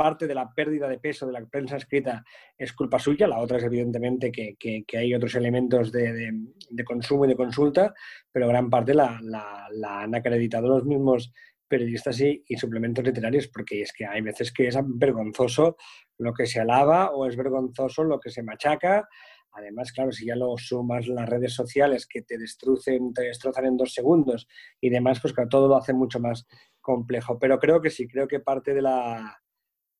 parte 0.00 0.26
de 0.26 0.34
la 0.34 0.50
pérdida 0.50 0.88
de 0.88 0.98
peso 0.98 1.26
de 1.26 1.34
la 1.34 1.44
prensa 1.44 1.76
escrita 1.76 2.24
es 2.56 2.72
culpa 2.72 2.98
suya, 2.98 3.28
la 3.28 3.38
otra 3.38 3.58
es 3.58 3.64
evidentemente 3.64 4.32
que, 4.32 4.56
que, 4.58 4.96
hay 4.96 5.14
otros 5.14 5.34
elementos 5.34 5.92
de, 5.92 6.32
de, 6.70 6.84
consumo 6.84 7.26
y 7.26 7.28
de 7.28 7.36
consulta, 7.36 7.92
pero 8.32 8.48
gran 8.48 8.70
parte 8.70 8.94
la, 8.94 9.20
la, 9.20 10.00
han 10.00 10.14
acreditado 10.14 10.70
los 10.70 10.86
mismos 10.86 11.34
periodistas 11.68 12.18
y, 12.18 12.42
suplementos 12.56 13.04
literarios, 13.04 13.48
porque 13.48 13.82
es 13.82 13.92
que 13.92 14.06
hay 14.06 14.22
veces 14.22 14.50
que 14.54 14.68
es 14.68 14.78
vergonzoso 14.86 15.76
lo 16.16 16.32
que 16.32 16.46
se 16.46 16.60
alaba 16.60 17.10
o 17.10 17.26
es 17.26 17.36
vergonzoso 17.36 18.02
lo 18.02 18.18
que 18.18 18.30
se 18.30 18.42
machaca. 18.42 19.06
Además, 19.52 19.92
claro, 19.92 20.12
si 20.12 20.24
ya 20.24 20.34
lo 20.34 20.56
sumas 20.56 21.08
las 21.08 21.28
redes 21.28 21.52
sociales 21.52 22.06
que 22.06 22.22
te 22.22 22.38
destrucen, 22.38 23.12
te 23.12 23.24
destrozan 23.24 23.66
en 23.66 23.76
dos 23.76 23.92
segundos 23.92 24.48
y 24.80 24.88
demás, 24.88 25.20
pues 25.20 25.34
claro, 25.34 25.50
todo 25.50 25.68
lo 25.68 25.76
hace 25.76 25.92
mucho 25.92 26.20
más 26.20 26.46
complejo. 26.80 27.38
Pero 27.38 27.58
creo 27.58 27.82
que 27.82 27.90
sí, 27.90 28.08
creo 28.08 28.26
que 28.26 28.40
parte 28.40 28.72
de 28.72 28.80
la, 28.80 29.40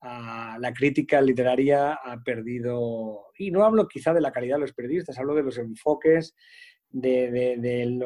la 0.03 0.73
crítica 0.75 1.21
literaria 1.21 1.95
ha 1.95 2.23
perdido, 2.23 3.27
y 3.37 3.51
no 3.51 3.65
hablo 3.65 3.87
quizá 3.87 4.15
de 4.15 4.21
la 4.21 4.33
calidad 4.33 4.57
de 4.57 4.63
los 4.63 4.73
periodistas, 4.73 5.19
hablo 5.19 5.35
de 5.35 5.43
los 5.43 5.59
enfoques, 5.59 6.35
de, 6.91 7.99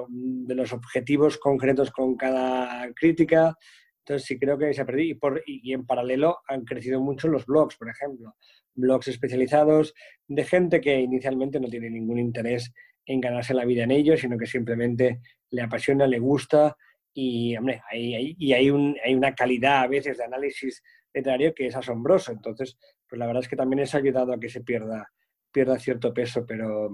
los 0.48 0.72
objetivos 0.72 1.38
concretos 1.38 1.90
con 1.90 2.16
cada 2.16 2.92
crítica. 2.94 3.56
Entonces 4.00 4.26
sí 4.26 4.38
creo 4.38 4.58
que 4.58 4.74
se 4.74 4.82
ha 4.82 4.86
perdido 4.86 5.16
y, 5.46 5.70
y, 5.70 5.72
en 5.72 5.86
paralelo 5.86 6.38
han 6.46 6.64
crecido 6.64 7.00
mucho 7.00 7.28
los 7.28 7.46
blogs, 7.46 7.76
por 7.76 7.88
ejemplo, 7.88 8.34
blogs 8.74 9.08
especializados 9.08 9.94
de 10.28 10.44
gente 10.44 10.80
que 10.80 11.00
inicialmente 11.00 11.58
no 11.58 11.68
tiene 11.68 11.88
ningún 11.88 12.18
interés 12.18 12.70
en 13.06 13.20
ganarse 13.20 13.54
la 13.54 13.64
vida 13.64 13.84
en 13.84 13.92
ello, 13.92 14.16
sino 14.16 14.36
que 14.36 14.46
simplemente 14.46 15.20
le 15.50 15.62
apasiona, 15.62 16.06
le 16.06 16.18
gusta 16.18 16.76
y, 17.14 17.56
hombre, 17.56 17.80
hay, 17.90 18.34
y 18.38 18.52
hay, 18.52 18.70
un, 18.70 18.96
hay 19.02 19.14
una 19.14 19.34
calidad 19.34 19.82
a 19.82 19.88
veces 19.88 20.18
de 20.18 20.24
análisis 20.24 20.82
literario 21.14 21.54
que 21.54 21.68
es 21.68 21.76
asombroso. 21.76 22.32
Entonces, 22.32 22.76
pues 23.08 23.18
la 23.18 23.26
verdad 23.26 23.42
es 23.42 23.48
que 23.48 23.56
también 23.56 23.86
ha 23.86 23.96
ayudado 23.96 24.32
a 24.32 24.40
que 24.40 24.48
se 24.48 24.62
pierda, 24.62 25.10
pierda 25.52 25.78
cierto 25.78 26.12
peso, 26.12 26.44
pero, 26.46 26.90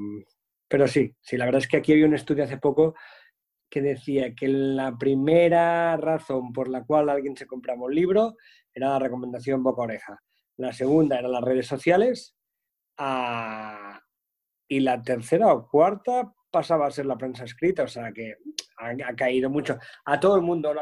pero 0.68 0.86
sí, 0.86 1.14
sí, 1.20 1.36
la 1.36 1.46
verdad 1.46 1.62
es 1.62 1.68
que 1.68 1.78
aquí 1.78 1.92
había 1.92 2.06
un 2.06 2.14
estudio 2.14 2.44
hace 2.44 2.58
poco 2.58 2.94
que 3.68 3.80
decía 3.80 4.34
que 4.34 4.48
la 4.48 4.98
primera 4.98 5.96
razón 5.96 6.52
por 6.52 6.68
la 6.68 6.84
cual 6.84 7.08
alguien 7.08 7.36
se 7.36 7.46
compraba 7.46 7.84
un 7.84 7.94
libro 7.94 8.36
era 8.74 8.90
la 8.90 8.98
recomendación 8.98 9.62
boca 9.62 9.82
oreja. 9.82 10.20
La 10.56 10.72
segunda 10.72 11.18
eran 11.18 11.32
las 11.32 11.42
redes 11.42 11.66
sociales. 11.66 12.36
Ah, 12.98 14.00
y 14.68 14.80
la 14.80 15.02
tercera 15.02 15.52
o 15.52 15.68
cuarta 15.68 16.32
pasaba 16.50 16.86
a 16.86 16.90
ser 16.90 17.06
la 17.06 17.16
prensa 17.16 17.44
escrita, 17.44 17.84
o 17.84 17.88
sea 17.88 18.12
que 18.12 18.36
ha, 18.76 19.14
caído 19.14 19.48
mucho. 19.50 19.78
A 20.04 20.18
todo 20.18 20.36
el 20.36 20.42
mundo, 20.42 20.74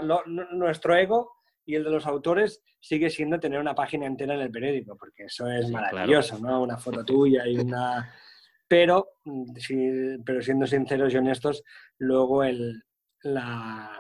nuestro 0.53 0.96
ego 0.96 1.38
y 1.68 1.74
el 1.74 1.85
de 1.85 1.90
los 1.90 2.07
autores 2.07 2.62
sigue 2.81 3.11
siendo 3.11 3.38
tener 3.38 3.61
una 3.61 3.74
página 3.74 4.07
entera 4.07 4.35
en 4.35 4.40
el 4.40 4.50
periódico, 4.50 4.96
porque 4.96 5.24
eso 5.24 5.46
es 5.50 5.70
maravilloso, 5.70 6.38
¿no? 6.38 6.62
Una 6.62 6.78
foto 6.78 7.04
tuya 7.04 7.46
y 7.46 7.59
una... 7.59 8.11
Pero, 8.70 9.14
mm, 9.24 10.22
pero 10.26 10.42
siendo 10.42 10.66
sinceros 10.66 11.14
y 11.14 11.16
honestos, 11.16 11.64
luego 11.96 12.44
el, 12.44 12.83
la, 13.22 13.90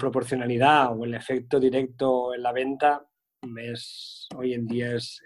proporcionalidad 0.00 0.98
o 0.98 1.04
el 1.04 1.14
efecto 1.14 1.60
directo 1.60 2.34
en 2.34 2.42
la 2.42 2.50
venta 2.50 3.06
es, 3.56 4.26
hoy 4.34 4.54
en 4.54 4.66
día 4.66 4.96
es, 4.96 5.22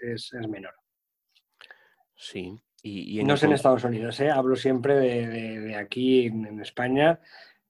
menor. 0.47 0.75
Sí. 2.15 2.53
Y, 2.83 3.23
no 3.23 3.35
sé 3.37 3.47
en 3.47 3.53
Estados 3.53 3.83
Unidos, 3.85 4.19
¿eh? 4.19 4.29
hablo 4.29 4.55
siempre 4.55 4.99
de, 4.99 5.75
aquí 5.75 6.27
en, 6.27 6.61
España. 6.61 7.19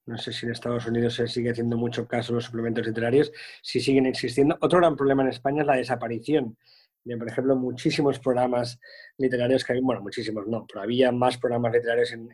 No 0.04 0.18
sé 0.18 0.32
si 0.32 0.46
en 0.46 0.52
Estados 0.52 0.86
Unidos 0.86 1.14
se 1.14 1.28
sigue 1.28 1.50
haciendo 1.50 1.76
mucho 1.76 2.08
caso 2.08 2.32
los 2.32 2.44
suplementos 2.44 2.86
literarios, 2.86 3.32
si 3.62 3.80
siguen 3.80 4.06
existiendo. 4.06 4.58
Otro 4.60 4.78
gran 4.78 4.96
problema 4.96 5.22
en 5.22 5.28
España 5.28 5.62
es 5.62 5.66
la 5.66 5.76
desaparición 5.76 6.56
de, 7.04 7.16
por 7.16 7.28
ejemplo, 7.28 7.56
muchísimos 7.56 8.18
programas 8.18 8.78
literarios 9.16 9.64
que 9.64 9.72
hay, 9.74 9.80
bueno, 9.80 10.02
muchísimos 10.02 10.46
no, 10.46 10.66
pero 10.66 10.82
había 10.82 11.10
más 11.10 11.38
programas 11.38 11.72
literarios 11.72 12.12
en, 12.12 12.28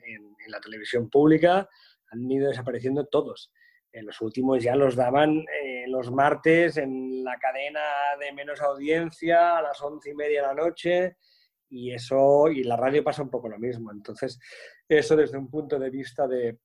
la 0.48 0.60
televisión 0.60 1.10
pública, 1.10 1.68
han 2.10 2.30
ido 2.30 2.48
desapareciendo 2.48 3.04
todos. 3.04 3.52
En 3.92 4.06
los 4.06 4.18
últimos 4.22 4.62
ya 4.62 4.74
los 4.76 4.96
daban 4.96 5.44
eh, 5.62 5.84
los 5.88 6.10
martes 6.10 6.78
en 6.78 7.22
la 7.22 7.38
cadena 7.38 7.80
de 8.18 8.32
menos 8.32 8.62
audiencia 8.62 9.58
a 9.58 9.62
las 9.62 9.78
once 9.82 10.10
y 10.10 10.14
media 10.14 10.40
de 10.40 10.48
la 10.48 10.54
noche 10.54 11.16
y 11.68 11.92
eso, 11.92 12.48
y 12.48 12.64
la 12.64 12.76
radio 12.76 13.04
pasa 13.04 13.22
un 13.22 13.28
poco 13.28 13.50
lo 13.50 13.58
mismo. 13.58 13.92
Entonces, 13.92 14.38
eso 14.88 15.16
desde 15.16 15.36
un 15.36 15.50
punto 15.50 15.78
de 15.78 15.90
vista 15.90 16.26
de 16.26 16.58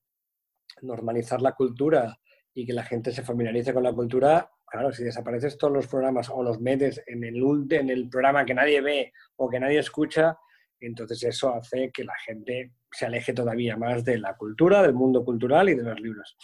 normalizar 0.81 1.41
la 1.41 1.53
cultura 1.53 2.17
y 2.53 2.65
que 2.65 2.73
la 2.73 2.83
gente 2.83 3.12
se 3.12 3.23
familiarice 3.23 3.73
con 3.73 3.83
la 3.83 3.93
cultura, 3.93 4.49
Claro, 4.73 4.91
si 4.91 5.03
desapareces 5.03 5.55
todos 5.55 5.71
los 5.71 5.86
programas 5.86 6.31
o 6.31 6.41
los 6.41 6.59
metes 6.59 6.99
en 7.05 7.23
el, 7.23 7.43
en 7.69 7.91
el 7.91 8.09
programa 8.09 8.43
que 8.43 8.55
nadie 8.55 8.81
ve 8.81 9.13
o 9.36 9.47
que 9.47 9.59
nadie 9.59 9.77
escucha, 9.77 10.36
entonces 10.79 11.21
eso 11.21 11.53
hace 11.53 11.91
que 11.91 12.03
la 12.03 12.15
gente 12.25 12.73
se 12.91 13.05
aleje 13.05 13.33
todavía 13.33 13.77
más 13.77 14.03
de 14.03 14.17
la 14.17 14.36
cultura, 14.36 14.81
del 14.81 14.95
mundo 14.95 15.23
cultural 15.23 15.69
y 15.69 15.75
de 15.75 15.83
los 15.83 15.99
libros. 15.99 16.36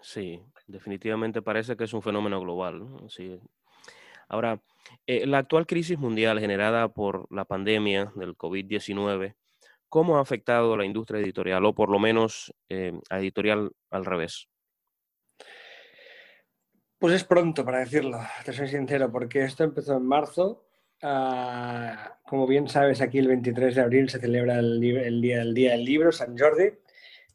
Sí, 0.00 0.42
definitivamente 0.66 1.40
parece 1.40 1.76
que 1.76 1.84
es 1.84 1.92
un 1.94 2.02
fenómeno 2.02 2.40
global. 2.40 2.84
Ahora, 4.28 4.60
eh, 5.06 5.24
la 5.24 5.38
actual 5.38 5.64
crisis 5.64 5.96
mundial 5.96 6.40
generada 6.40 6.88
por 6.88 7.28
la 7.30 7.44
pandemia 7.44 8.12
del 8.16 8.36
COVID-19, 8.36 9.36
¿cómo 9.92 10.16
ha 10.16 10.22
afectado 10.22 10.74
la 10.74 10.86
industria 10.86 11.20
editorial 11.20 11.66
o 11.66 11.74
por 11.74 11.90
lo 11.90 11.98
menos 11.98 12.50
eh, 12.70 12.98
a 13.10 13.20
editorial 13.20 13.70
al 13.90 14.06
revés? 14.06 14.48
Pues 16.98 17.12
es 17.12 17.24
pronto 17.24 17.62
para 17.62 17.80
decirlo, 17.80 18.18
te 18.42 18.54
soy 18.54 18.68
sincero, 18.68 19.12
porque 19.12 19.44
esto 19.44 19.64
empezó 19.64 19.98
en 19.98 20.06
marzo. 20.06 20.64
Ah, 21.02 22.18
como 22.24 22.46
bien 22.46 22.68
sabes, 22.68 23.02
aquí 23.02 23.18
el 23.18 23.28
23 23.28 23.74
de 23.74 23.82
abril 23.82 24.08
se 24.08 24.18
celebra 24.18 24.60
el, 24.60 24.80
día, 24.80 25.02
el 25.02 25.20
Día 25.20 25.72
del 25.72 25.84
Libro, 25.84 26.10
San 26.10 26.38
Jordi, 26.38 26.70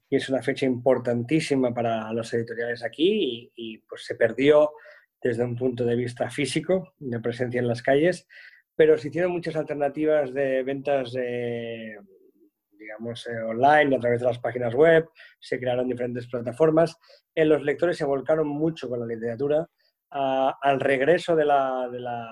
y 0.09 0.15
es 0.15 0.27
una 0.27 0.41
fecha 0.41 0.65
importantísima 0.65 1.71
para 1.71 2.11
los 2.11 2.33
editoriales 2.33 2.83
aquí 2.83 3.51
y, 3.55 3.77
pues 3.87 4.03
se 4.03 4.15
perdió 4.15 4.71
desde 5.21 5.43
un 5.43 5.55
punto 5.55 5.85
de 5.85 5.95
vista 5.95 6.31
físico, 6.31 6.95
de 6.97 7.19
presencia 7.19 7.59
en 7.59 7.67
las 7.67 7.83
calles, 7.83 8.27
pero 8.75 8.97
se 8.97 9.09
hicieron 9.09 9.31
muchas 9.31 9.55
alternativas 9.55 10.33
de 10.33 10.63
ventas 10.63 11.11
digamos, 12.77 13.27
eh, 13.27 13.41
online, 13.41 13.95
a 13.95 13.99
través 13.99 14.21
de 14.21 14.27
las 14.27 14.39
páginas 14.39 14.73
web, 14.73 15.09
se 15.39 15.59
crearon 15.59 15.87
diferentes 15.87 16.27
plataformas. 16.27 16.97
En 17.35 17.49
los 17.49 17.63
lectores 17.63 17.97
se 17.97 18.05
volcaron 18.05 18.47
mucho 18.47 18.89
con 18.89 18.99
la 18.99 19.05
literatura. 19.05 19.67
al 20.09 20.79
regreso 20.79 21.35
de 21.35 21.45
la, 21.45 21.89
de, 21.91 21.99
la, 21.99 22.25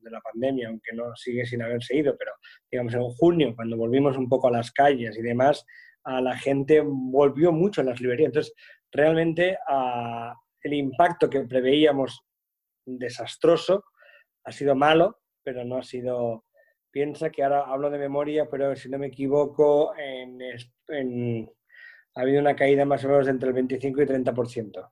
de 0.00 0.10
la, 0.10 0.20
pandemia, 0.20 0.68
aunque 0.68 0.92
no 0.94 1.14
sigue 1.14 1.44
sin 1.44 1.62
haberse 1.62 1.96
ido, 1.96 2.16
pero 2.16 2.32
digamos 2.70 2.94
en 2.94 3.02
junio, 3.02 3.52
cuando 3.54 3.76
volvimos 3.76 4.16
un 4.16 4.28
poco 4.28 4.48
a 4.48 4.52
las 4.52 4.72
calles 4.72 5.18
y 5.18 5.22
demás, 5.22 5.66
a 6.04 6.20
la 6.20 6.36
gente 6.36 6.82
volvió 6.82 7.52
mucho 7.52 7.82
en 7.82 7.88
las 7.88 8.00
librerías. 8.00 8.28
Entonces, 8.28 8.54
realmente 8.90 9.58
el 10.62 10.72
impacto 10.72 11.28
que 11.28 11.40
preveíamos 11.42 12.22
desastroso 12.86 13.84
ha 14.44 14.52
sido 14.52 14.74
malo, 14.74 15.20
pero 15.42 15.64
no 15.64 15.76
ha 15.76 15.82
sido 15.82 16.44
Piensa 16.90 17.30
que 17.30 17.42
ahora 17.42 17.64
hablo 17.66 17.88
de 17.88 17.98
memoria, 17.98 18.48
pero 18.50 18.74
si 18.74 18.88
no 18.88 18.98
me 18.98 19.06
equivoco, 19.06 19.92
ha 19.92 22.20
habido 22.20 22.40
una 22.40 22.56
caída 22.56 22.84
más 22.84 23.04
o 23.04 23.08
menos 23.08 23.28
entre 23.28 23.48
el 23.48 23.54
25 23.54 24.02
y 24.02 24.06
30%, 24.06 24.90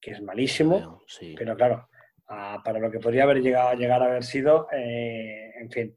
que 0.00 0.12
es 0.12 0.22
malísimo, 0.22 1.02
pero 1.36 1.54
claro, 1.56 1.88
ah, 2.28 2.62
para 2.64 2.78
lo 2.78 2.90
que 2.90 3.00
podría 3.00 3.24
haber 3.24 3.42
llegado 3.42 3.74
llegar 3.74 4.02
a 4.02 4.06
haber 4.06 4.24
sido, 4.24 4.66
eh, 4.72 5.52
en 5.60 5.70
fin. 5.70 5.94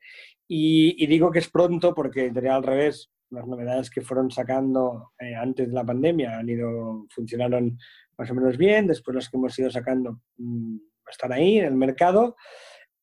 Y, 0.47 1.07
digo 1.07 1.31
que 1.31 1.39
es 1.39 1.49
pronto 1.49 1.95
porque 1.95 2.29
tenía 2.31 2.55
al 2.55 2.63
revés, 2.63 3.09
las 3.29 3.47
novedades 3.47 3.89
que 3.89 4.01
fueron 4.01 4.29
sacando 4.29 5.13
eh, 5.19 5.35
antes 5.35 5.69
de 5.69 5.73
la 5.73 5.85
pandemia 5.85 6.37
han 6.37 6.49
ido, 6.49 7.07
funcionaron 7.09 7.77
más 8.17 8.29
o 8.29 8.35
menos 8.35 8.57
bien, 8.57 8.87
después 8.87 9.15
los 9.15 9.29
que 9.29 9.37
hemos 9.37 9.57
ido 9.57 9.71
sacando 9.71 10.19
mm, 10.37 10.77
están 11.09 11.31
ahí 11.31 11.59
en 11.59 11.65
el 11.65 11.75
mercado. 11.75 12.35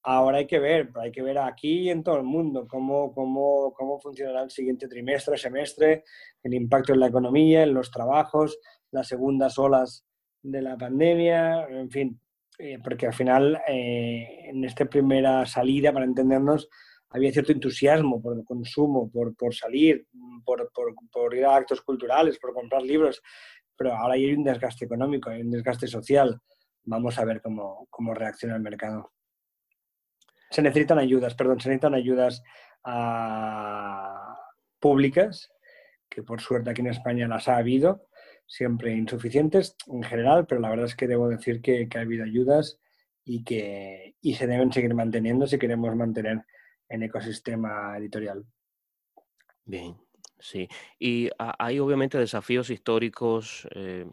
Ahora 0.03 0.39
hay 0.39 0.47
que 0.47 0.59
ver, 0.59 0.91
hay 0.95 1.13
que 1.13 1.23
ver 1.23 1.39
aquí 1.39 1.81
y 1.81 1.91
en 1.91 2.03
todo 2.03 2.17
el 2.17 2.23
mundo 2.23 2.67
cómo, 2.67 3.13
cómo, 3.13 3.73
cómo 3.75 4.01
funcionará 4.01 4.43
el 4.43 4.51
siguiente 4.51 4.89
trimestre, 4.89 5.37
semestre, 5.37 6.05
el 6.43 6.55
impacto 6.55 6.95
en 6.95 7.01
la 7.01 7.09
economía, 7.09 7.63
en 7.63 7.75
los 7.75 7.91
trabajos, 7.91 8.59
las 8.93 9.09
segundas 9.09 9.59
olas 9.59 10.07
de 10.43 10.63
la 10.63 10.79
pandemia, 10.79 11.67
en 11.69 11.91
fin, 11.91 12.21
eh, 12.59 12.79
porque 12.83 13.07
al 13.07 13.13
final 13.13 13.61
eh, 13.69 14.49
en 14.49 14.65
esta 14.65 14.87
primera 14.87 15.45
salida, 15.45 15.93
para 15.93 16.07
entendernos, 16.07 16.69
había 17.11 17.33
cierto 17.33 17.53
entusiasmo 17.53 18.23
por 18.23 18.39
el 18.39 18.45
consumo, 18.45 19.11
por, 19.11 19.35
por 19.37 19.55
salir, 19.55 20.07
por, 20.45 20.71
por, 20.73 20.95
por, 21.13 21.35
ir 21.35 21.45
a 21.45 21.57
actos 21.57 21.83
culturales, 21.83 22.39
por 22.39 22.55
comprar 22.55 22.83
libros, 22.83 23.21
pero 23.77 23.95
ahora 23.95 24.15
hay 24.15 24.33
un 24.33 24.45
desgaste 24.45 24.87
económico, 24.87 25.29
hay 25.29 25.43
un 25.43 25.51
desgaste 25.51 25.87
social. 25.87 26.41
Vamos 26.85 27.19
a 27.19 27.25
ver 27.25 27.43
cómo, 27.43 27.87
cómo 27.91 28.15
reacciona 28.15 28.57
el 28.57 28.63
mercado 28.63 29.11
se 30.51 30.63
necesitan 30.63 30.99
ayudas, 30.99 31.35
perdón, 31.35 31.61
se 31.61 31.69
necesitan 31.69 31.95
ayudas 31.95 32.43
ah, 32.85 34.37
públicas, 34.79 35.51
que 36.09 36.23
por 36.23 36.41
suerte 36.41 36.71
aquí 36.71 36.81
en 36.81 36.89
España 36.89 37.29
las 37.29 37.49
ha 37.49 37.57
habido, 37.57 38.09
siempre 38.47 38.93
insuficientes 38.93 39.77
en 39.87 40.03
general, 40.03 40.47
pero 40.47 40.61
la 40.61 40.71
verdad 40.71 40.87
es 40.87 40.97
que 40.97 41.07
debo 41.07 41.29
decir 41.29 41.63
que, 41.63 41.89
ha 41.95 42.01
habido 42.01 42.25
ayudas 42.25 42.81
y 43.25 43.45
que 43.45 44.17
y 44.21 44.35
se 44.35 44.49
deben 44.49 44.73
seguir 44.73 44.93
manteniendo 44.95 45.47
si 45.47 45.59
queremos 45.59 45.95
mantener 45.95 46.45
el 46.89 47.03
ecosistema 47.05 47.97
editorial. 47.97 48.45
Bien, 49.65 49.97
sí. 50.41 50.69
Y 50.99 51.31
hay 51.39 51.79
obviamente 51.79 52.19
desafíos 52.19 52.71
históricos 52.71 53.69
eh, 53.73 54.11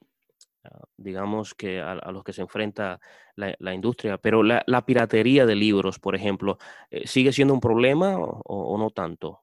digamos, 0.97 1.53
que 1.53 1.79
a, 1.79 1.95
los 2.11 2.23
que 2.23 2.33
se 2.33 2.41
enfrenta 2.41 2.99
la, 3.35 3.73
industria. 3.73 4.17
Pero 4.17 4.43
la, 4.43 4.85
piratería 4.85 5.45
de 5.45 5.55
libros, 5.55 5.99
por 5.99 6.15
ejemplo, 6.15 6.57
eh, 6.89 7.07
¿sigue 7.07 7.31
siendo 7.31 7.53
un 7.53 7.59
problema 7.59 8.17
o, 8.17 8.77
no 8.77 8.89
tanto? 8.91 9.41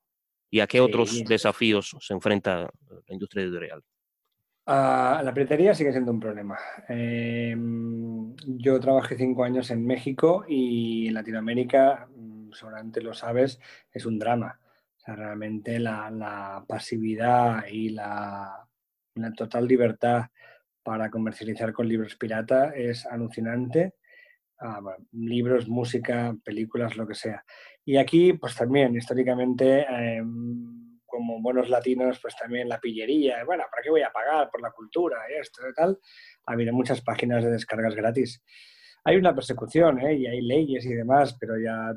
¿Y 0.51 0.61
a 0.61 0.67
qué 0.67 0.81
otros 0.81 1.25
desafíos 1.25 1.97
se 2.01 2.15
enfrenta 2.15 2.71
la 2.89 3.15
industria 3.15 3.45
editorial? 3.45 3.83
Ah, 4.67 5.21
la 5.23 5.35
piratería 5.35 5.75
sigue 5.75 5.93
siendo 5.93 6.11
un 6.11 6.21
problema. 6.21 6.57
Em, 6.89 8.35
yo 8.37 8.81
trabajé 8.81 9.17
cinco 9.17 9.45
años 9.45 9.71
en 9.71 9.85
México 9.87 10.45
y 10.49 11.09
en 11.09 11.15
Latinoamérica, 11.15 12.09
mm, 12.17 12.53
seguramente 12.53 13.03
lo 13.03 13.13
sabes, 13.13 13.61
es 13.93 14.07
un 14.07 14.19
drama. 14.19 14.59
realmente 15.07 15.79
la, 15.79 16.65
pasividad 16.67 17.67
y 17.71 17.91
la, 17.91 18.67
la 19.17 19.33
total 19.35 19.69
libertad 19.69 20.31
para 20.85 21.11
comercializar 21.11 21.73
con 21.73 21.89
libros 21.89 22.15
pirata 22.17 22.73
es 22.75 23.07
alucinante. 23.07 23.95
Ah, 24.61 24.81
libros, 25.13 25.67
música, 25.67 26.37
películas, 26.45 26.97
lo 26.97 27.07
que 27.07 27.15
sea. 27.15 27.45
Y 27.85 27.97
aquí, 27.97 28.35
pues 28.35 28.55
también, 28.55 28.95
históricamente, 28.95 29.85
em, 29.89 31.01
como 31.05 31.41
buenos 31.43 31.69
latinos, 31.69 32.21
pues 32.21 32.37
también 32.37 32.69
la 32.69 32.79
pillería. 32.79 33.45
Bueno, 33.45 33.65
¿para 33.71 33.83
qué 33.83 33.91
voy 33.91 34.03
a 34.03 34.13
pagar 34.13 34.51
por 34.51 34.61
la 34.63 34.71
cultura 34.71 35.19
y 35.31 35.41
esto 35.41 35.63
y 35.69 35.75
tal? 35.75 35.99
Ha 36.47 36.53
habido 36.53 36.73
muchas 36.73 37.01
páginas 37.01 37.43
de 37.45 37.51
descargas 37.51 37.95
gratis. 37.95 38.43
Hay 39.05 39.17
una 39.17 39.35
persecución 39.35 40.01
¿eh? 40.01 40.15
y 40.15 40.27
hay 40.27 40.41
leyes 40.41 40.85
y 40.87 40.95
demás, 40.95 41.37
pero 41.39 41.59
ya 41.59 41.93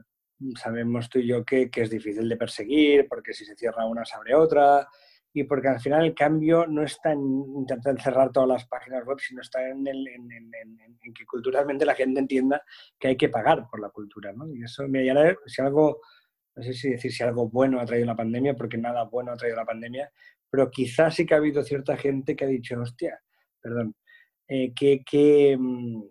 sabemos 0.56 1.10
tú 1.10 1.20
y 1.20 1.28
yo 1.28 1.44
que, 1.44 1.70
que 1.70 1.82
es 1.84 1.90
difícil 1.90 2.28
de 2.28 2.38
perseguir, 2.38 3.08
porque 3.08 3.34
si 3.34 3.46
se 3.46 3.56
cierra 3.56 3.86
una, 3.86 4.06
se 4.06 4.16
abre 4.16 4.36
otra 4.36 4.88
y 5.40 5.44
porque 5.44 5.68
al 5.68 5.80
final 5.80 6.04
el 6.04 6.16
cambio 6.16 6.66
no 6.66 6.82
está 6.84 7.12
en 7.12 7.22
intentar 7.56 8.02
cerrar 8.02 8.32
todas 8.32 8.50
las 8.50 8.66
páginas 8.66 9.06
web, 9.06 9.20
sino 9.20 9.42
está 9.42 9.68
en, 9.70 9.84
que 11.14 11.26
culturalmente 11.26 11.86
la 11.86 11.94
gente 11.94 12.20
entienda 12.20 12.64
que 13.00 13.10
hay 13.10 13.18
que 13.18 13.30
pagar 13.30 13.68
por 13.70 13.80
la 13.80 13.90
cultura. 13.90 14.34
¿no? 14.34 14.48
Y 14.52 14.64
eso, 14.64 14.88
me 14.88 15.06
si 15.46 15.62
algo, 15.62 16.02
no 16.56 16.64
sé 16.64 16.74
si 16.74 16.90
decir 16.90 17.12
si 17.12 17.22
algo 17.22 17.50
bueno 17.50 17.80
ha 17.80 17.86
traído 17.86 18.08
la 18.08 18.16
pandemia, 18.16 18.56
porque 18.56 18.80
nada 18.80 19.04
bueno 19.04 19.32
ha 19.32 19.38
traído 19.38 19.58
la 19.58 19.66
pandemia, 19.66 20.12
pero 20.50 20.72
quizás 20.72 21.14
sí 21.14 21.26
que 21.26 21.36
ha 21.36 21.38
habido 21.38 21.64
cierta 21.64 21.96
gente 21.98 22.36
que 22.36 22.46
ha 22.46 22.48
dicho, 22.48 22.80
hostia, 22.82 23.22
perdón, 23.62 23.96
eh, 24.48 24.74
que, 24.74 25.04
que, 25.06 25.56
mm, 25.56 26.02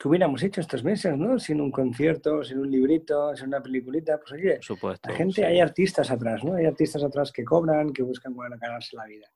que 0.00 0.08
hubiéramos 0.08 0.42
hecho 0.42 0.62
estos 0.62 0.82
meses, 0.82 1.14
¿no? 1.18 1.38
Sin 1.38 1.60
un 1.60 1.70
concierto, 1.70 2.42
sin 2.42 2.58
un 2.58 2.70
librito, 2.70 3.36
sin 3.36 3.48
una 3.48 3.62
peliculita. 3.62 4.18
Pues 4.18 4.32
oye, 4.32 4.58
supuesto, 4.62 5.06
la 5.06 5.14
gente, 5.14 5.44
hay 5.44 5.60
artistas 5.60 6.10
atrás, 6.10 6.42
¿no? 6.42 6.54
Hay 6.54 6.64
artistas 6.64 7.04
atrás 7.04 7.30
que 7.30 7.44
cobran, 7.44 7.92
que 7.92 8.02
buscan 8.02 8.34
ganarse 8.34 8.96
la 8.96 9.04
vida. 9.04 9.30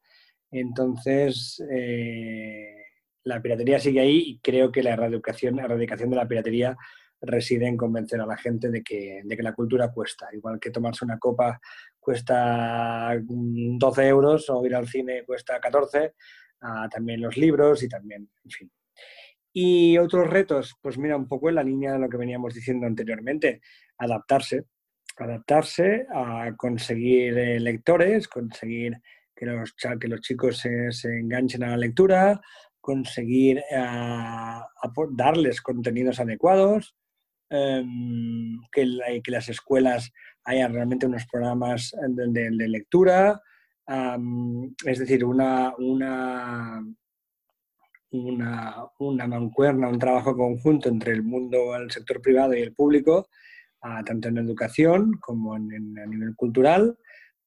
Entonces, 0.51 1.63
eh, 1.71 2.77
la 3.25 3.43
piratería 3.43 3.79
sigue 3.79 4.01
ahí 4.01 4.23
y 4.27 4.39
creo 4.39 4.73
que 4.73 4.83
la 4.83 4.95
erradicación, 4.95 5.59
erradicación 5.59 6.09
de 6.09 6.17
la 6.17 6.27
piratería 6.27 6.75
reside 7.21 7.67
en 7.67 7.77
convencer 7.77 8.23
a 8.23 8.27
la 8.27 8.39
gente 8.39 8.71
de 8.71 8.83
que, 8.83 9.21
de 9.23 9.37
que 9.37 9.43
la 9.43 9.53
cultura 9.53 9.93
cuesta. 9.93 10.29
Igual 10.33 10.59
que 10.59 10.71
tomarse 10.71 11.05
una 11.05 11.19
copa 11.19 11.61
cuesta 12.01 13.15
12 13.23 14.09
euros 14.09 14.49
o 14.49 14.65
ir 14.65 14.75
al 14.75 14.89
cine 14.89 15.25
cuesta 15.27 15.61
14, 15.61 16.15
ah, 16.63 16.89
también 16.91 17.21
los 17.21 17.37
libros 17.37 17.83
y 17.83 17.89
también, 17.91 18.31
en 18.43 18.51
fin. 18.51 18.71
Y 19.57 19.97
otros 19.99 20.29
retos, 20.29 20.75
pues 20.83 20.99
mira, 20.99 21.17
un 21.17 21.29
poco 21.29 21.49
en 21.49 21.55
la 21.55 21.63
línea 21.63 21.93
de 21.93 22.01
lo 22.01 22.09
que 22.09 22.17
veníamos 22.17 22.55
diciendo 22.55 22.89
anteriormente, 22.89 23.61
adaptarse, 23.97 24.65
adaptarse 25.17 26.09
a 26.13 26.53
conseguir 26.57 27.39
eh, 27.39 27.61
lectores, 27.61 28.27
conseguir 28.27 29.01
que 29.33 29.47
los, 29.47 29.73
que 30.01 30.09
los 30.09 30.21
chicos 30.23 30.59
se, 30.59 30.91
enganchen 31.21 31.63
a 31.63 31.71
la 31.71 31.77
lectura, 31.77 32.41
conseguir 32.81 33.63
ah, 33.77 34.67
darles 35.13 35.63
contenidos 35.63 36.19
adecuados, 36.19 36.97
em, 37.49 38.59
que, 38.73 39.21
que, 39.23 39.31
las 39.31 39.49
escuelas 39.49 40.11
haya 40.43 40.67
realmente 40.67 41.07
unos 41.07 41.27
programas 41.27 41.95
de, 42.09 42.51
lectura, 42.69 43.41
es 44.85 44.99
decir, 44.99 45.25
una, 45.25 45.75
una, 45.79 46.83
una, 48.19 49.27
mancuerna, 49.27 49.89
un 49.89 49.99
trabajo 49.99 50.37
conjunto 50.37 50.89
entre 50.89 51.13
el 51.13 51.23
mundo, 51.23 51.75
el 51.77 51.91
sector 51.91 52.21
privado 52.21 52.55
y 52.55 52.61
el 52.61 52.73
público, 52.73 53.29
ah, 53.83 54.03
tanto 54.05 54.29
en 54.29 54.39
educación 54.39 55.19
como 55.21 55.57
en, 55.57 55.99
a 55.99 56.07
nivel 56.07 56.35
cultural, 56.37 56.97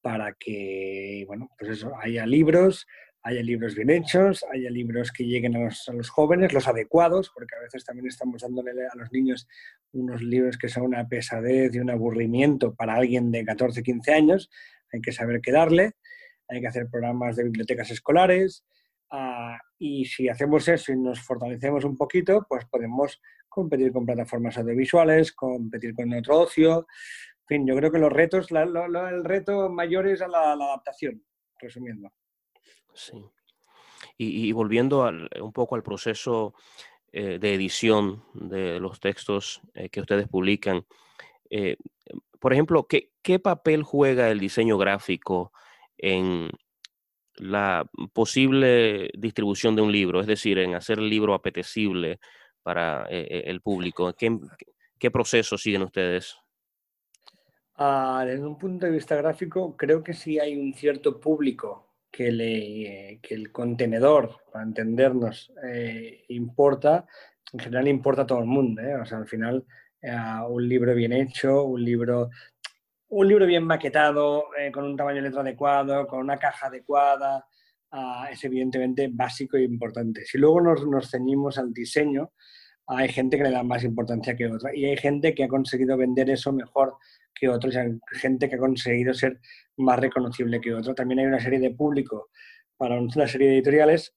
para 0.00 0.34
que 0.34 1.24
bueno, 1.26 1.48
pues 1.58 1.72
eso, 1.72 1.92
haya 2.00 2.26
libros, 2.26 2.86
haya 3.22 3.42
libros 3.42 3.74
bien 3.74 3.90
hechos, 3.90 4.44
haya 4.52 4.70
libros 4.70 5.10
que 5.10 5.24
lleguen 5.24 5.56
a 5.56 5.70
los, 5.92 6.08
jóvenes, 6.10 6.52
los 6.52 6.68
adecuados, 6.68 7.30
porque 7.34 7.56
a 7.56 7.62
veces 7.62 7.84
también 7.84 8.06
estamos 8.06 8.42
dándole 8.42 8.70
a 8.86 8.96
los 8.96 9.10
niños 9.12 9.48
unos 9.92 10.22
libros 10.22 10.56
que 10.56 10.68
son 10.68 10.84
una 10.84 11.08
pesadez 11.08 11.74
y 11.74 11.78
un 11.78 11.90
aburrimiento 11.90 12.74
para 12.74 12.94
alguien 12.94 13.30
de 13.30 13.44
14, 13.44 13.82
15 13.82 14.12
años, 14.12 14.50
hay 14.92 15.00
que 15.00 15.12
saber 15.12 15.40
qué 15.40 15.52
darle, 15.52 15.92
hay 16.48 16.60
que 16.60 16.68
hacer 16.68 16.88
programas 16.88 17.36
de 17.36 17.44
bibliotecas 17.44 17.90
escolares, 17.90 18.64
ah, 19.10 19.58
y 19.78 20.04
si 20.04 20.28
hacemos 20.28 20.68
eso 20.68 20.92
y 20.92 20.96
nos 20.96 21.20
fortalecemos 21.20 21.84
un 21.84 21.96
poquito, 21.96 22.46
pues 22.48 22.64
podemos 22.66 23.20
competir 23.48 23.92
con 23.92 24.06
plataformas 24.06 24.58
audiovisuales, 24.58 25.32
competir 25.32 25.94
con 25.94 26.12
otro 26.12 26.40
ocio, 26.40 26.86
en 27.48 27.60
fin, 27.60 27.66
yo 27.66 27.74
creo 27.76 27.90
que 27.90 27.98
los 27.98 28.12
retos, 28.12 28.48
el 28.50 29.24
reto 29.24 29.70
mayor 29.70 30.06
es 30.06 30.20
la 30.20 30.52
adaptación, 30.52 31.24
resumiendo. 31.58 32.12
Sí. 32.92 33.24
Y, 34.18 34.52
volviendo 34.52 35.08
un 35.40 35.52
poco 35.52 35.74
al 35.74 35.82
proceso 35.82 36.54
eh, 37.10 37.38
de 37.38 37.54
edición 37.54 38.22
de 38.34 38.78
los 38.80 39.00
textos 39.00 39.62
eh, 39.72 39.88
que 39.88 40.00
ustedes 40.00 40.28
publican, 40.28 40.84
eh, 41.48 41.76
por 42.38 42.52
ejemplo, 42.52 42.86
¿qué, 42.86 43.12
¿qué, 43.22 43.38
papel 43.38 43.82
juega 43.82 44.30
el 44.30 44.40
diseño 44.40 44.76
gráfico 44.76 45.52
en 45.96 46.50
la 47.40 47.88
posible 48.12 49.10
distribución 49.14 49.76
de 49.76 49.82
un 49.82 49.92
libro? 49.92 50.20
Es 50.20 50.26
decir, 50.26 50.58
en 50.58 50.74
hacer 50.74 50.98
el 50.98 51.08
libro 51.08 51.34
apetecible 51.34 52.18
para 52.62 53.06
el 53.08 53.60
público. 53.60 54.12
¿Qué, 54.12 54.38
¿Qué, 54.98 55.10
proceso 55.10 55.56
siguen 55.56 55.82
ustedes? 55.82 56.36
Ah, 57.76 58.24
desde 58.26 58.44
un 58.46 58.58
punto 58.58 58.86
de 58.86 58.92
vista 58.92 59.16
gráfico, 59.16 59.76
creo 59.76 60.02
que 60.02 60.12
sí 60.12 60.38
hay 60.38 60.58
un 60.58 60.74
cierto 60.74 61.20
público 61.20 61.88
que, 62.10 63.20
que 63.22 63.34
el 63.34 63.52
contenedor, 63.52 64.40
para 64.52 64.64
entendernos, 64.64 65.52
eh, 65.64 66.24
importa, 66.28 67.06
en 67.52 67.60
general 67.60 67.88
importa 67.88 68.22
a 68.22 68.26
todo 68.26 68.40
el 68.40 68.46
mundo. 68.46 68.82
¿eh? 68.82 68.96
O 68.96 69.04
sea, 69.04 69.18
al 69.18 69.28
final, 69.28 69.64
eh, 70.02 70.16
un 70.48 70.68
libro 70.68 70.94
bien 70.94 71.12
hecho, 71.12 71.64
un 71.64 71.84
libro, 71.84 72.30
un 73.10 73.28
libro 73.28 73.46
bien 73.46 73.64
maquetado, 73.64 74.46
con 74.72 74.84
un 74.84 74.96
tamaño 74.96 75.16
de 75.16 75.22
letra 75.22 75.40
adecuado, 75.40 76.06
con 76.06 76.20
una 76.20 76.36
caja 76.36 76.66
adecuada, 76.66 77.46
ah, 77.92 78.28
es 78.30 78.42
evidentemente 78.44 79.08
básico 79.10 79.56
e 79.56 79.64
importante. 79.64 80.24
Si 80.24 80.38
luego 80.38 80.60
nos, 80.60 80.86
nos 80.86 81.10
ceñimos 81.10 81.58
al 81.58 81.72
diseño, 81.72 82.32
hay 82.86 83.08
gente 83.08 83.36
que 83.36 83.44
le 83.44 83.50
da 83.50 83.62
más 83.62 83.84
importancia 83.84 84.34
que 84.34 84.46
otra 84.46 84.74
y 84.74 84.86
hay 84.86 84.96
gente 84.96 85.34
que 85.34 85.44
ha 85.44 85.48
conseguido 85.48 85.96
vender 85.96 86.30
eso 86.30 86.52
mejor 86.52 86.94
que 87.34 87.48
otros, 87.48 87.76
hay 87.76 87.98
gente 88.12 88.48
que 88.48 88.56
ha 88.56 88.58
conseguido 88.58 89.12
ser 89.14 89.40
más 89.76 89.98
reconocible 89.98 90.60
que 90.60 90.74
otro. 90.74 90.94
También 90.94 91.20
hay 91.20 91.26
una 91.26 91.40
serie 91.40 91.60
de 91.60 91.70
público 91.70 92.30
para 92.76 92.98
una 93.00 93.26
serie 93.26 93.48
de 93.48 93.54
editoriales 93.54 94.14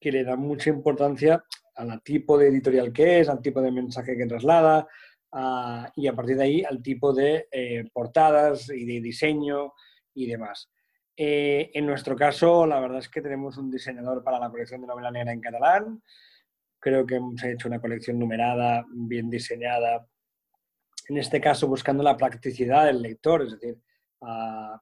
que 0.00 0.10
le 0.10 0.24
dan 0.24 0.40
mucha 0.40 0.70
importancia 0.70 1.44
al 1.76 2.02
tipo 2.02 2.38
de 2.38 2.48
editorial 2.48 2.92
que 2.92 3.20
es, 3.20 3.28
al 3.28 3.40
tipo 3.40 3.60
de 3.60 3.70
mensaje 3.70 4.16
que 4.16 4.26
traslada 4.26 4.86
y 5.96 6.06
a 6.06 6.12
partir 6.12 6.36
de 6.36 6.44
ahí 6.44 6.64
al 6.64 6.82
tipo 6.82 7.12
de 7.12 7.48
eh, 7.52 7.88
portadas 7.92 8.68
y 8.70 8.84
de 8.84 9.00
diseño 9.00 9.72
y 10.14 10.26
demás. 10.26 10.70
Eh, 11.16 11.70
en 11.74 11.86
nuestro 11.86 12.16
caso, 12.16 12.66
la 12.66 12.80
verdad 12.80 12.98
es 12.98 13.08
que 13.08 13.20
tenemos 13.20 13.56
un 13.58 13.70
diseñador 13.70 14.24
para 14.24 14.38
la 14.38 14.50
colección 14.50 14.80
de 14.80 14.86
novela 14.86 15.10
negra 15.10 15.32
en 15.32 15.40
catalán. 15.40 16.02
Creo 16.78 17.06
que 17.06 17.16
hemos 17.16 17.42
hecho 17.44 17.68
una 17.68 17.80
colección 17.80 18.18
numerada, 18.18 18.84
bien 18.88 19.28
diseñada, 19.28 20.06
en 21.08 21.18
este 21.18 21.40
caso 21.40 21.68
buscando 21.68 22.02
la 22.02 22.16
practicidad 22.16 22.86
del 22.86 23.02
lector, 23.02 23.42
es 23.42 23.52
decir, 23.52 23.78
ah, 24.22 24.80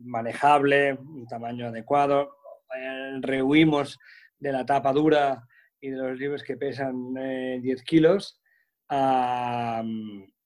manejable, 0.00 0.94
un 0.94 1.26
tamaño 1.26 1.68
adecuado. 1.68 2.36
Eh, 2.74 3.18
rehuimos 3.20 3.98
de 4.38 4.52
la 4.52 4.66
tapa 4.66 4.92
dura 4.92 5.46
y 5.80 5.90
de 5.90 5.96
los 5.96 6.18
libros 6.18 6.42
que 6.42 6.56
pesan 6.56 7.14
10 7.14 7.80
eh, 7.80 7.84
kilos. 7.84 8.40
Ah, 8.88 9.82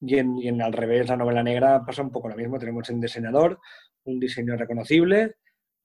y, 0.01 0.19
en, 0.19 0.63
al 0.63 0.73
revés, 0.73 1.09
la 1.09 1.17
novela 1.17 1.43
negra 1.43 1.85
pasa 1.85 2.03
un 2.03 2.11
poco 2.11 2.29
lo 2.29 2.37
mismo. 2.37 2.59
Tenemos 2.59 2.89
un 2.91 3.01
diseñador, 3.01 3.61
un 4.05 4.19
diseño 4.19 4.57
reconocible 4.57 5.37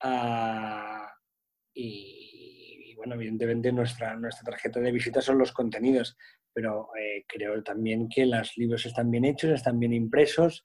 ah, 0.02 1.12
y, 1.74 2.92
y, 2.92 2.96
bueno, 2.96 3.16
evidentemente 3.16 3.72
nuestra, 3.72 4.16
nuestra 4.16 4.52
tarjeta 4.52 4.80
de 4.80 4.92
visita 4.92 5.22
son 5.22 5.38
los 5.38 5.52
contenidos 5.52 6.18
pero 6.56 6.88
eh, 6.98 7.26
creo 7.28 7.62
también 7.62 8.08
que 8.08 8.26
los 8.26 8.56
libros 8.56 8.86
están 8.86 9.12
bien 9.12 9.26
hechos, 9.26 9.52
están 9.52 9.78
bien 9.78 9.92
impresos, 9.92 10.64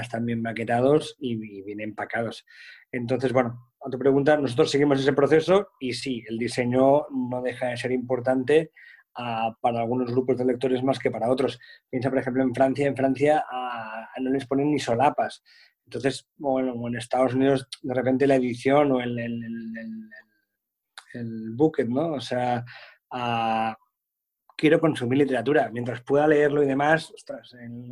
están 0.00 0.24
bien 0.24 0.40
maquetados 0.40 1.14
y, 1.20 1.36
bien 1.62 1.80
empacados. 1.80 2.46
Entonces, 2.90 3.34
bueno, 3.34 3.70
a 3.84 3.90
tu 3.90 3.98
pregunta, 3.98 4.38
nosotros 4.38 4.70
seguimos 4.70 4.98
ese 4.98 5.12
proceso 5.12 5.68
y 5.78 5.92
sí, 5.92 6.24
el 6.26 6.38
diseño 6.38 7.06
no 7.10 7.42
deja 7.42 7.66
de 7.66 7.76
ser 7.76 7.92
importante 7.92 8.72
ah, 9.16 9.56
para 9.60 9.80
algunos 9.80 10.10
grupos 10.10 10.38
de 10.38 10.44
lectores 10.44 10.82
más 10.82 10.98
que 10.98 11.10
para 11.10 11.30
otros. 11.30 11.58
Piensa, 11.90 12.10
por 12.10 12.18
ejemplo, 12.18 12.42
en 12.42 12.54
Francia, 12.54 12.86
en 12.86 12.96
Francia 12.96 13.44
no 14.20 14.30
les 14.30 14.46
ponen 14.46 14.70
ni 14.70 14.78
solapas. 14.78 15.42
Entonces, 15.84 16.28
bueno, 16.36 16.74
en 16.88 16.96
Estados 16.96 17.34
Unidos, 17.34 17.68
de 17.82 17.94
repente 17.94 18.26
la 18.26 18.36
edición 18.36 18.92
o 18.92 19.00
el, 19.00 19.18
el, 19.18 19.44
el, 19.44 20.10
el 21.14 21.52
bucket, 21.54 21.88
¿no? 21.88 22.14
O 22.14 22.20
sea, 22.20 22.64
quiero 24.56 24.80
consumir 24.80 25.18
literatura. 25.18 25.70
Mientras 25.72 26.02
pueda 26.02 26.26
leerlo 26.26 26.62
y 26.62 26.66
demás, 26.66 27.12
ostras, 27.12 27.54
el, 27.54 27.88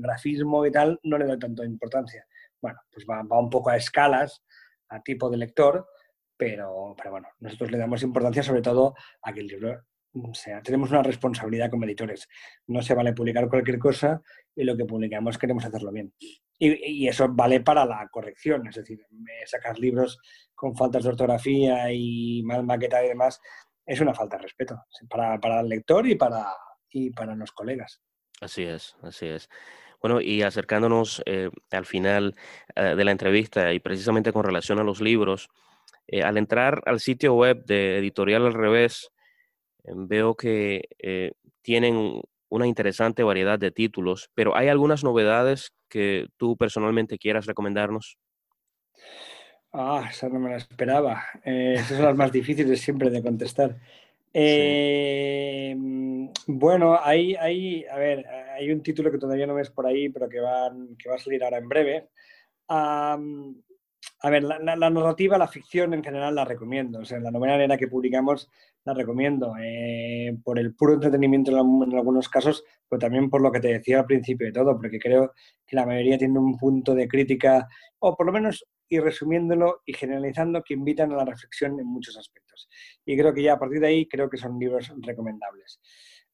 grafismo 0.00 0.64
y 0.66 0.70
tal 0.70 1.00
no 1.02 1.18
le 1.18 1.26
doy 1.26 1.38
tanta 1.38 1.64
importancia. 1.64 2.26
Bueno, 2.60 2.78
pues 2.92 3.06
va, 3.08 3.22
un 3.38 3.50
poco 3.50 3.70
a 3.70 3.76
escalas, 3.76 4.42
a 4.88 5.02
tipo 5.02 5.30
de 5.30 5.38
lector, 5.38 5.88
pero, 6.36 6.94
pero 6.96 7.10
bueno, 7.12 7.28
nosotros 7.40 7.70
le 7.70 7.78
damos 7.78 8.02
importancia 8.02 8.42
sobre 8.42 8.62
todo 8.62 8.94
a 9.22 9.32
que 9.32 9.40
el 9.40 9.46
libro 9.46 9.82
o 10.14 10.34
sea, 10.34 10.60
tenemos 10.62 10.90
una 10.90 11.02
responsabilidad 11.02 11.70
como 11.70 11.84
editores. 11.84 12.28
No 12.66 12.82
se 12.82 12.94
vale 12.94 13.12
publicar 13.12 13.48
cualquier 13.48 13.78
cosa 13.78 14.20
y 14.54 14.64
lo 14.64 14.76
que 14.76 14.84
publicamos 14.84 15.38
queremos 15.38 15.64
hacerlo 15.64 15.90
bien. 15.90 16.12
Y, 16.58 17.08
eso 17.08 17.28
vale 17.28 17.60
para 17.60 17.84
la 17.84 18.08
corrección, 18.08 18.66
es 18.68 18.76
decir, 18.76 19.04
sacar 19.46 19.78
libros 19.78 20.18
con 20.54 20.76
faltas 20.76 21.02
de 21.02 21.08
ortografía 21.08 21.92
y 21.92 22.42
mal 22.44 22.64
maquetado 22.64 23.04
y 23.04 23.08
demás, 23.08 23.40
es 23.84 24.00
una 24.00 24.14
falta 24.14 24.36
de 24.36 24.44
respeto 24.44 24.80
para, 25.08 25.60
el 25.60 25.68
lector 25.68 26.06
y 26.06 26.14
para, 26.14 26.54
y 26.88 27.10
para 27.10 27.34
los 27.34 27.50
colegas. 27.50 28.00
Así 28.40 28.62
es, 28.62 28.96
así 29.02 29.26
es. 29.26 29.48
Bueno, 30.00 30.20
y 30.20 30.42
acercándonos 30.42 31.22
eh, 31.26 31.50
al 31.70 31.86
final 31.86 32.34
eh, 32.74 32.94
de 32.96 33.04
la 33.04 33.12
entrevista 33.12 33.72
y 33.72 33.78
precisamente 33.78 34.32
con 34.32 34.44
relación 34.44 34.78
a 34.78 34.84
los 34.84 35.00
libros, 35.00 35.48
eh, 36.08 36.22
al 36.22 36.36
entrar 36.36 36.82
al 36.86 37.00
sitio 37.00 37.34
web 37.34 37.64
de 37.64 37.98
Editorial 37.98 38.46
al 38.46 38.54
Revés, 38.54 39.10
veo 39.84 40.34
que 40.34 40.88
tienen 41.62 42.20
una 42.48 42.66
interesante 42.66 43.22
variedad 43.22 43.58
de 43.58 43.70
títulos, 43.70 44.30
pero 44.34 44.54
¿hay 44.54 44.68
algunas 44.68 45.02
novedades 45.04 45.72
que 45.88 46.26
tú 46.36 46.56
personalmente 46.56 47.18
quieras 47.18 47.46
recomendarnos? 47.46 48.18
Ah, 49.72 50.06
esa 50.10 50.28
no 50.28 50.38
me 50.38 50.50
la 50.50 50.56
esperaba. 50.56 51.24
Eh, 51.44 51.74
esas 51.76 51.96
son 51.96 52.04
las 52.04 52.16
más 52.16 52.30
difíciles 52.30 52.78
siempre 52.78 53.08
de 53.08 53.22
contestar. 53.22 53.78
Eh, 54.34 55.74
bueno, 56.46 56.98
hay, 57.02 57.34
hay, 57.36 57.86
a 57.86 57.96
ver, 57.96 58.26
hay 58.26 58.70
un 58.70 58.82
título 58.82 59.10
que 59.10 59.18
todavía 59.18 59.46
no 59.46 59.54
ves 59.54 59.70
por 59.70 59.86
ahí, 59.86 60.10
pero 60.10 60.28
que 60.28 60.40
va, 60.40 60.70
que 60.98 61.08
va 61.08 61.14
a 61.14 61.18
salir 61.18 61.42
ahora 61.42 61.56
en 61.56 61.68
breve. 61.68 62.08
A 64.24 64.30
ver, 64.30 64.44
la, 64.44 64.58
narrativa, 64.58 65.36
la 65.36 65.48
ficción 65.48 65.94
en 65.94 66.04
general 66.04 66.36
la 66.36 66.44
recomiendo. 66.44 67.00
O 67.00 67.04
sea, 67.04 67.18
la 67.18 67.32
novela 67.32 67.56
negra 67.58 67.76
que 67.76 67.88
publicamos 67.88 68.48
la 68.84 68.94
recomiendo. 68.94 69.54
Eh, 69.60 70.38
por 70.44 70.60
el 70.60 70.76
puro 70.76 70.94
entretenimiento 70.94 71.50
en, 71.50 71.96
algunos 71.96 72.28
casos, 72.28 72.62
pero 72.88 73.00
también 73.00 73.28
por 73.28 73.42
lo 73.42 73.50
que 73.50 73.58
te 73.58 73.68
decía 73.68 73.98
al 73.98 74.06
principio 74.06 74.46
de 74.46 74.52
todo, 74.52 74.76
porque 74.76 75.00
creo 75.00 75.32
que 75.66 75.74
la 75.74 75.86
mayoría 75.86 76.18
tiene 76.18 76.38
un 76.38 76.56
punto 76.56 76.94
de 76.94 77.08
crítica, 77.08 77.68
o 77.98 78.16
por 78.16 78.26
lo 78.26 78.32
menos, 78.32 78.64
y 78.88 79.00
resumiéndolo 79.00 79.82
y 79.84 79.92
generalizando, 79.92 80.62
que 80.62 80.74
invitan 80.74 81.10
a 81.12 81.16
la 81.16 81.24
reflexión 81.24 81.80
en 81.80 81.86
muchos 81.86 82.16
aspectos. 82.16 82.68
Y 83.04 83.16
creo 83.16 83.34
que 83.34 83.42
ya 83.42 83.54
a 83.54 83.58
partir 83.58 83.80
de 83.80 83.88
ahí, 83.88 84.06
creo 84.06 84.30
que 84.30 84.36
son 84.36 84.56
libros 84.56 84.92
recomendables. 85.00 85.80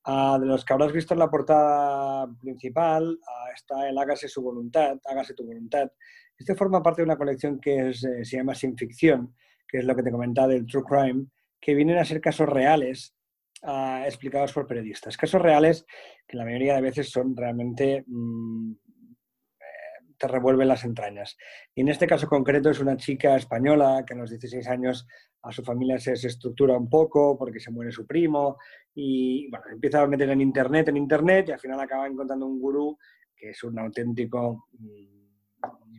De 0.04 0.46
los 0.46 0.64
que 0.64 0.72
habrás 0.72 0.92
visto 0.92 1.14
en 1.14 1.20
la 1.20 1.30
portada 1.30 2.26
principal, 2.40 3.18
está 3.54 3.88
el 3.88 3.98
Hágase 3.98 4.28
su 4.28 4.42
voluntad, 4.42 4.98
Hágase 5.04 5.34
tu 5.34 5.44
voluntad, 5.44 5.90
este 6.38 6.54
forma 6.54 6.82
parte 6.82 7.02
de 7.02 7.06
una 7.06 7.16
colección 7.16 7.60
que 7.60 7.88
eh, 7.90 7.94
se 7.94 8.36
llama 8.36 8.54
Sin 8.54 8.76
Ficción, 8.76 9.34
que 9.66 9.78
es 9.78 9.84
lo 9.84 9.94
que 9.96 10.02
te 10.02 10.10
comentaba 10.10 10.48
del 10.48 10.66
True 10.66 10.84
Crime, 10.88 11.26
que 11.60 11.74
vienen 11.74 11.98
a 11.98 12.04
ser 12.04 12.20
casos 12.20 12.48
reales 12.48 13.14
ah, 13.62 14.04
explicados 14.06 14.52
por 14.52 14.66
periodistas. 14.66 15.16
Casos 15.16 15.42
reales 15.42 15.84
que 16.26 16.36
la 16.36 16.44
mayoría 16.44 16.76
de 16.76 16.82
veces 16.82 17.10
son 17.10 17.36
realmente... 17.36 18.04
Mm, 18.06 18.72
eh, 18.72 20.14
te 20.16 20.28
revuelven 20.28 20.68
las 20.68 20.84
entrañas. 20.84 21.36
Y 21.74 21.80
en 21.80 21.88
este 21.88 22.06
caso 22.06 22.28
concreto 22.28 22.70
es 22.70 22.80
una 22.80 22.96
chica 22.96 23.36
española 23.36 24.04
que 24.06 24.14
a 24.14 24.16
los 24.16 24.30
16 24.30 24.66
años 24.68 25.06
a 25.42 25.52
su 25.52 25.62
familia 25.62 25.98
se 25.98 26.12
desestructura 26.12 26.76
un 26.76 26.88
poco 26.88 27.36
porque 27.36 27.60
se 27.60 27.70
muere 27.70 27.92
su 27.92 28.06
primo 28.06 28.58
y 28.94 29.48
bueno, 29.50 29.66
empieza 29.72 30.02
a 30.02 30.06
meter 30.06 30.30
en 30.30 30.40
internet, 30.40 30.88
en 30.88 30.96
internet 30.96 31.48
y 31.48 31.52
al 31.52 31.60
final 31.60 31.78
acaba 31.80 32.06
encontrando 32.06 32.46
un 32.46 32.60
gurú 32.60 32.98
que 33.36 33.50
es 33.50 33.62
un 33.62 33.78
auténtico 33.78 34.66
mm, 34.72 35.17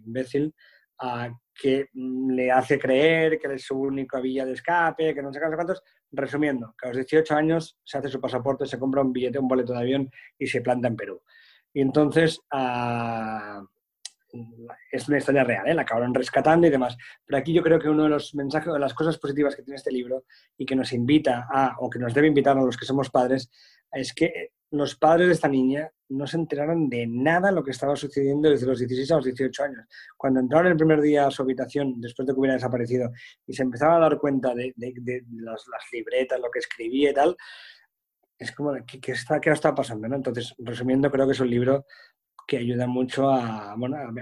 imbécil, 0.06 0.54
que 1.54 1.88
mm, 1.94 2.32
le 2.32 2.52
hace 2.52 2.80
creer 2.80 3.40
que 3.40 3.54
es 3.54 3.64
su 3.64 3.80
única 3.80 4.20
vía 4.20 4.46
de 4.46 4.54
escape, 4.54 5.14
que 5.14 5.22
no 5.22 5.32
sé 5.32 5.40
cuántos. 5.40 5.82
Resumiendo, 6.12 6.74
que 6.78 6.88
a 6.88 6.90
los 6.90 6.98
18 6.98 7.36
años 7.36 7.78
se 7.84 7.98
hace 8.00 8.10
su 8.10 8.20
pasaporte, 8.20 8.66
se 8.66 8.80
compra 8.80 9.02
un 9.02 9.14
billete, 9.14 9.38
un 9.38 9.48
boleto 9.48 9.74
de 9.74 9.80
avión 9.80 10.10
y 10.38 10.48
se 10.48 10.62
planta 10.62 10.88
en 10.88 10.96
Perú. 10.96 11.22
Y 11.72 11.82
entonces 11.82 12.42
ah, 12.52 13.64
es 14.92 15.08
una 15.08 15.18
historia 15.18 15.44
real, 15.44 15.68
¿eh? 15.68 15.74
la 15.74 15.82
acabaron 15.84 16.13
rescatando 16.13 16.68
y 16.68 16.70
demás. 16.70 16.98
Pero 17.26 17.38
aquí 17.38 17.54
yo 17.54 17.63
creo 17.63 17.80
que 17.80 17.89
uno 17.89 18.04
de 18.04 18.10
los 18.10 18.36
mensajes, 18.36 18.72
de 18.72 18.80
las 18.80 18.94
cosas 18.94 19.18
positivas 19.18 19.56
que 19.56 19.63
tiene 19.63 19.78
este 19.78 19.92
libro 19.92 20.26
y 20.58 20.65
que 20.65 20.76
nos 20.76 20.94
invita 20.94 21.48
a, 21.52 21.76
o 21.80 21.89
que 21.89 22.00
nos 22.00 22.13
debe 22.13 22.28
invitar 22.28 22.58
a 22.58 22.62
los 22.62 22.78
que 22.78 22.86
somos 22.86 23.10
padres, 23.10 23.50
es 23.92 24.13
que 24.13 24.52
los 24.72 24.96
padres 24.96 25.28
de 25.28 25.34
esta 25.34 25.48
niña 25.48 25.92
no 26.10 26.28
se 26.28 26.38
enteraron 26.38 26.89
de 26.89 27.08
nada 27.08 27.52
lo 27.52 27.63
que 27.63 27.72
estaba 27.72 27.96
sucediendo 27.96 28.50
desde 28.50 28.68
los 28.68 28.80
16 28.80 29.12
a 29.12 29.15
los 29.15 29.26
18 29.26 29.63
años. 29.63 29.86
Cuando 30.15 30.39
entraron 30.39 30.72
el 30.72 30.78
primer 30.78 31.02
día 31.02 31.28
a 31.28 31.32
su 31.32 31.42
habitación, 31.42 32.00
después 32.00 32.28
de 32.28 32.34
que 32.34 32.39
hubiera 32.39 32.56
desaparecido, 32.56 33.12
y 33.48 33.54
se 33.54 33.63
empezaron 33.63 33.96
a 33.96 34.00
dar 34.00 34.18
cuenta 34.20 34.54
de, 34.54 34.74
las, 34.78 35.65
libretas, 35.92 36.39
lo 36.39 36.52
que 36.52 36.60
escribía 36.60 37.12
y 37.12 37.13
tal, 37.13 37.38
es 38.38 38.52
como, 38.52 38.74
¿qué, 38.86 39.12
está, 39.12 39.39
qué 39.42 39.50
está 39.50 39.74
pasando? 39.74 40.08
¿no? 40.08 40.15
Entonces, 40.15 40.56
resumiendo, 40.60 41.12
creo 41.12 41.26
que 41.26 41.34
es 41.34 41.39
un 41.39 41.50
libro 41.50 41.86
que 42.50 42.58
ayuda 42.58 42.88
mucho 42.88 43.30
a, 43.30 43.76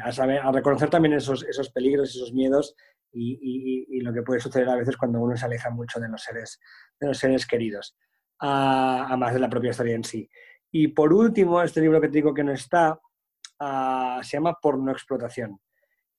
a, 0.04 0.12
saber, 0.12 0.42
a 0.42 0.52
reconocer 0.52 0.90
también 0.90 1.14
esos, 1.14 1.44
esos 1.44 1.70
peligros, 1.72 2.10
esos 2.10 2.34
miedos 2.34 2.76
y, 3.14 3.88
y, 3.90 4.02
lo 4.02 4.14
que 4.14 4.22
puede 4.22 4.42
suceder 4.42 4.68
a 4.68 4.76
veces 4.76 4.98
cuando 4.98 5.22
uno 5.22 5.38
se 5.38 5.46
aleja 5.46 5.70
mucho 5.70 5.98
de 5.98 6.10
los 6.10 6.22
seres, 6.22 6.60
de 7.00 7.08
los 7.08 7.18
seres 7.18 7.48
queridos 7.48 7.96
a, 8.40 9.16
más 9.18 9.34
de 9.34 9.40
la 9.40 9.50
propia 9.50 9.70
historia 9.70 9.96
en 9.96 10.04
sí. 10.04 10.30
Y 10.70 10.90
por 10.90 11.14
último, 11.14 11.62
este 11.62 11.80
libro 11.80 12.02
que 12.02 12.10
te 12.10 12.16
digo 12.16 12.34
que 12.34 12.44
no 12.44 12.52
está, 12.52 13.00
ah, 13.62 14.20
se 14.22 14.36
llama 14.36 14.58
Porno 14.62 14.92
Explotación. 14.92 15.62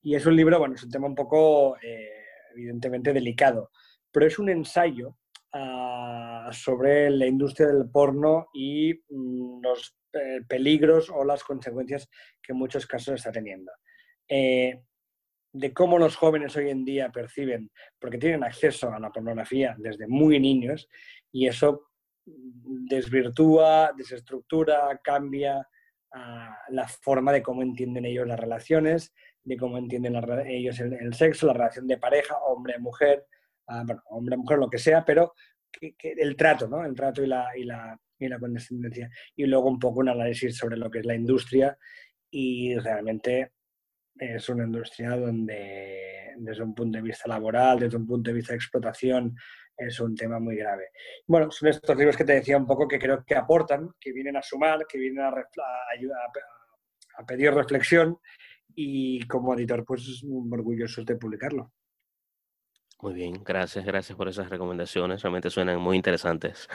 Y 0.01 0.15
es 0.15 0.25
un 0.25 0.35
libro, 0.35 0.57
bueno, 0.57 0.73
es 0.73 0.83
un 0.83 0.89
tema 0.89 1.05
un 1.05 1.15
poco, 1.15 1.77
eh, 1.77 2.25
evidentemente, 2.53 3.13
delicado, 3.13 3.69
pero 4.11 4.25
es 4.25 4.39
un 4.39 4.49
ensayo 4.49 5.15
ah, 5.53 6.49
sobre 6.51 7.11
la 7.11 7.27
industria 7.27 7.67
del 7.67 7.87
porno 7.91 8.47
y 8.51 8.95
mm, 9.09 9.61
los 9.61 9.98
eh, 10.13 10.41
peligros 10.47 11.09
o 11.09 11.23
las 11.23 11.43
consecuencias 11.43 12.09
que 12.41 12.53
en 12.53 12.57
muchos 12.57 12.85
casos 12.85 13.15
está 13.15 13.31
teniendo. 13.31 13.71
Eh, 14.27 14.81
de 15.51 15.73
cómo 15.73 15.97
los 15.97 16.15
jóvenes 16.15 16.55
hoy 16.55 16.69
en 16.69 16.85
día 16.85 17.09
perciben, 17.09 17.71
porque 17.99 18.17
tienen 18.17 18.43
acceso 18.43 18.91
a 18.91 18.99
la 18.99 19.11
pornografía 19.11 19.75
desde 19.77 20.07
muy 20.07 20.39
niños, 20.39 20.87
y 21.31 21.47
eso 21.47 21.89
desvirtúa, 22.25 23.91
desestructura, 23.97 24.99
cambia 25.03 25.67
ah, 26.13 26.57
la 26.69 26.87
forma 26.87 27.31
de 27.31 27.41
cómo 27.41 27.63
entienden 27.63 28.05
ellos 28.05 28.27
las 28.27 28.39
relaciones, 28.39 29.13
de 29.43 29.57
cómo 29.57 29.77
entienden 29.77 30.15
ellos 30.47 30.79
el, 30.79 31.13
sexo, 31.13 31.47
la 31.47 31.53
relación 31.53 31.87
de 31.87 31.97
pareja, 31.97 32.37
hombre-mujer, 32.37 33.25
bueno, 33.67 34.01
hombre-mujer, 34.09 34.57
lo 34.59 34.69
que 34.69 34.77
sea, 34.77 35.03
pero 35.03 35.33
el 35.81 36.35
trato, 36.35 36.67
¿no? 36.67 36.83
El 36.85 36.95
trato 36.95 37.23
y, 37.23 37.27
la, 37.27 37.99
y 38.19 38.27
la 38.27 38.39
condescendencia. 38.39 39.09
Y 39.35 39.45
luego 39.45 39.69
un 39.69 39.79
poco 39.79 39.99
un 39.99 40.09
análisis 40.09 40.57
sobre 40.57 40.77
lo 40.77 40.89
que 40.89 40.99
es 40.99 41.05
la 41.05 41.15
industria 41.15 41.77
y 42.29 42.77
realmente 42.77 43.53
es 44.17 44.49
una 44.49 44.65
industria 44.65 45.15
donde 45.15 46.33
desde 46.37 46.63
un 46.63 46.75
punto 46.75 46.97
de 46.97 47.03
vista 47.03 47.27
laboral, 47.27 47.79
desde 47.79 47.97
un 47.97 48.05
punto 48.05 48.29
de 48.29 48.35
vista 48.35 48.53
de 48.53 48.57
explotación, 48.57 49.35
es 49.77 49.99
un 49.99 50.15
tema 50.15 50.39
muy 50.39 50.57
grave. 50.57 50.89
Bueno, 51.25 51.51
son 51.51 51.69
estos 51.69 51.97
libros 51.97 52.17
que 52.17 52.25
te 52.25 52.33
decía 52.33 52.57
un 52.57 52.65
poco 52.65 52.87
que 52.87 52.99
creo 52.99 53.23
que 53.25 53.35
aportan, 53.35 53.89
que 53.99 54.11
vienen 54.11 54.35
a 54.35 54.41
sumar, 54.41 54.85
que 54.87 54.97
vienen 54.97 55.21
a, 55.21 55.29
a, 55.29 57.25
pedir 57.25 57.53
reflexión 57.53 58.17
y 58.75 59.25
como 59.27 59.53
editor 59.55 59.85
pues 59.85 60.23
muy 60.23 60.49
orgulloso 60.51 61.03
de 61.03 61.15
publicarlo. 61.15 61.71
Muy 63.01 63.13
bien, 63.13 63.41
gracias, 63.45 63.85
gracias 63.85 64.17
por 64.17 64.27
esas 64.27 64.49
recomendaciones, 64.49 65.21
realmente 65.21 65.49
suenan 65.49 65.79
muy 65.79 65.95
interesantes. 65.95 66.67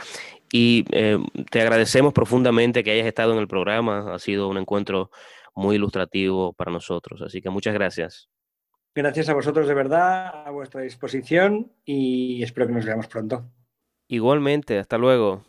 Y 0.50 0.86
eh, 0.90 1.18
te 1.50 1.60
agradecemos 1.60 2.14
profundamente 2.14 2.82
que 2.82 2.92
hayas 2.92 3.06
estado 3.06 3.34
en 3.34 3.40
el 3.40 3.46
programa, 3.46 4.14
ha 4.14 4.18
sido 4.18 4.48
un 4.48 4.56
encuentro 4.56 5.10
muy 5.54 5.76
ilustrativo 5.76 6.54
para 6.54 6.72
nosotros, 6.72 7.20
así 7.20 7.42
que 7.42 7.50
muchas 7.50 7.74
gracias. 7.74 8.30
Gracias 8.94 9.28
a 9.28 9.34
vosotros 9.34 9.68
de 9.68 9.74
verdad, 9.74 10.46
a 10.46 10.50
vuestra 10.50 10.80
disposición 10.80 11.72
y 11.84 12.42
espero 12.42 12.68
que 12.68 12.72
nos 12.72 12.86
veamos 12.86 13.06
pronto. 13.06 13.44
Igualmente, 14.08 14.78
hasta 14.78 14.96
luego. 14.96 15.42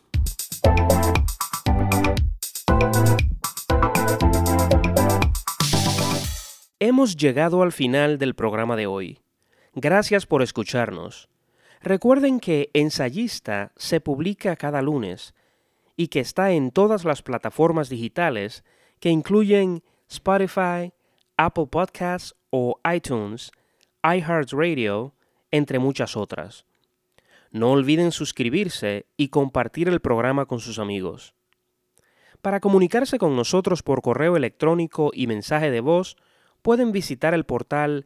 Hemos 6.79 7.15
llegado 7.15 7.61
al 7.61 7.71
final 7.71 8.17
del 8.17 8.35
programa 8.35 8.75
de 8.75 8.87
hoy. 8.87 9.24
Gracias 9.77 10.25
por 10.25 10.41
escucharnos. 10.41 11.27
Recuerden 11.81 12.39
que 12.39 12.69
Ensayista 12.73 13.73
se 13.75 13.99
publica 13.99 14.55
cada 14.55 14.81
lunes 14.81 15.35
y 15.97 16.07
que 16.07 16.21
está 16.21 16.51
en 16.51 16.71
todas 16.71 17.03
las 17.03 17.21
plataformas 17.21 17.89
digitales 17.89 18.63
que 19.01 19.09
incluyen 19.09 19.83
Spotify, 20.09 20.93
Apple 21.35 21.67
Podcasts 21.69 22.35
o 22.51 22.79
iTunes, 22.89 23.51
iHeartRadio, 24.01 25.13
entre 25.51 25.77
muchas 25.79 26.15
otras. 26.15 26.65
No 27.51 27.71
olviden 27.71 28.13
suscribirse 28.13 29.07
y 29.17 29.27
compartir 29.27 29.89
el 29.89 29.99
programa 29.99 30.45
con 30.45 30.61
sus 30.61 30.79
amigos. 30.79 31.33
Para 32.41 32.61
comunicarse 32.61 33.17
con 33.17 33.35
nosotros 33.35 33.83
por 33.83 34.01
correo 34.01 34.37
electrónico 34.37 35.11
y 35.13 35.27
mensaje 35.27 35.69
de 35.69 35.81
voz, 35.81 36.15
pueden 36.61 36.93
visitar 36.93 37.33
el 37.33 37.43
portal 37.43 38.05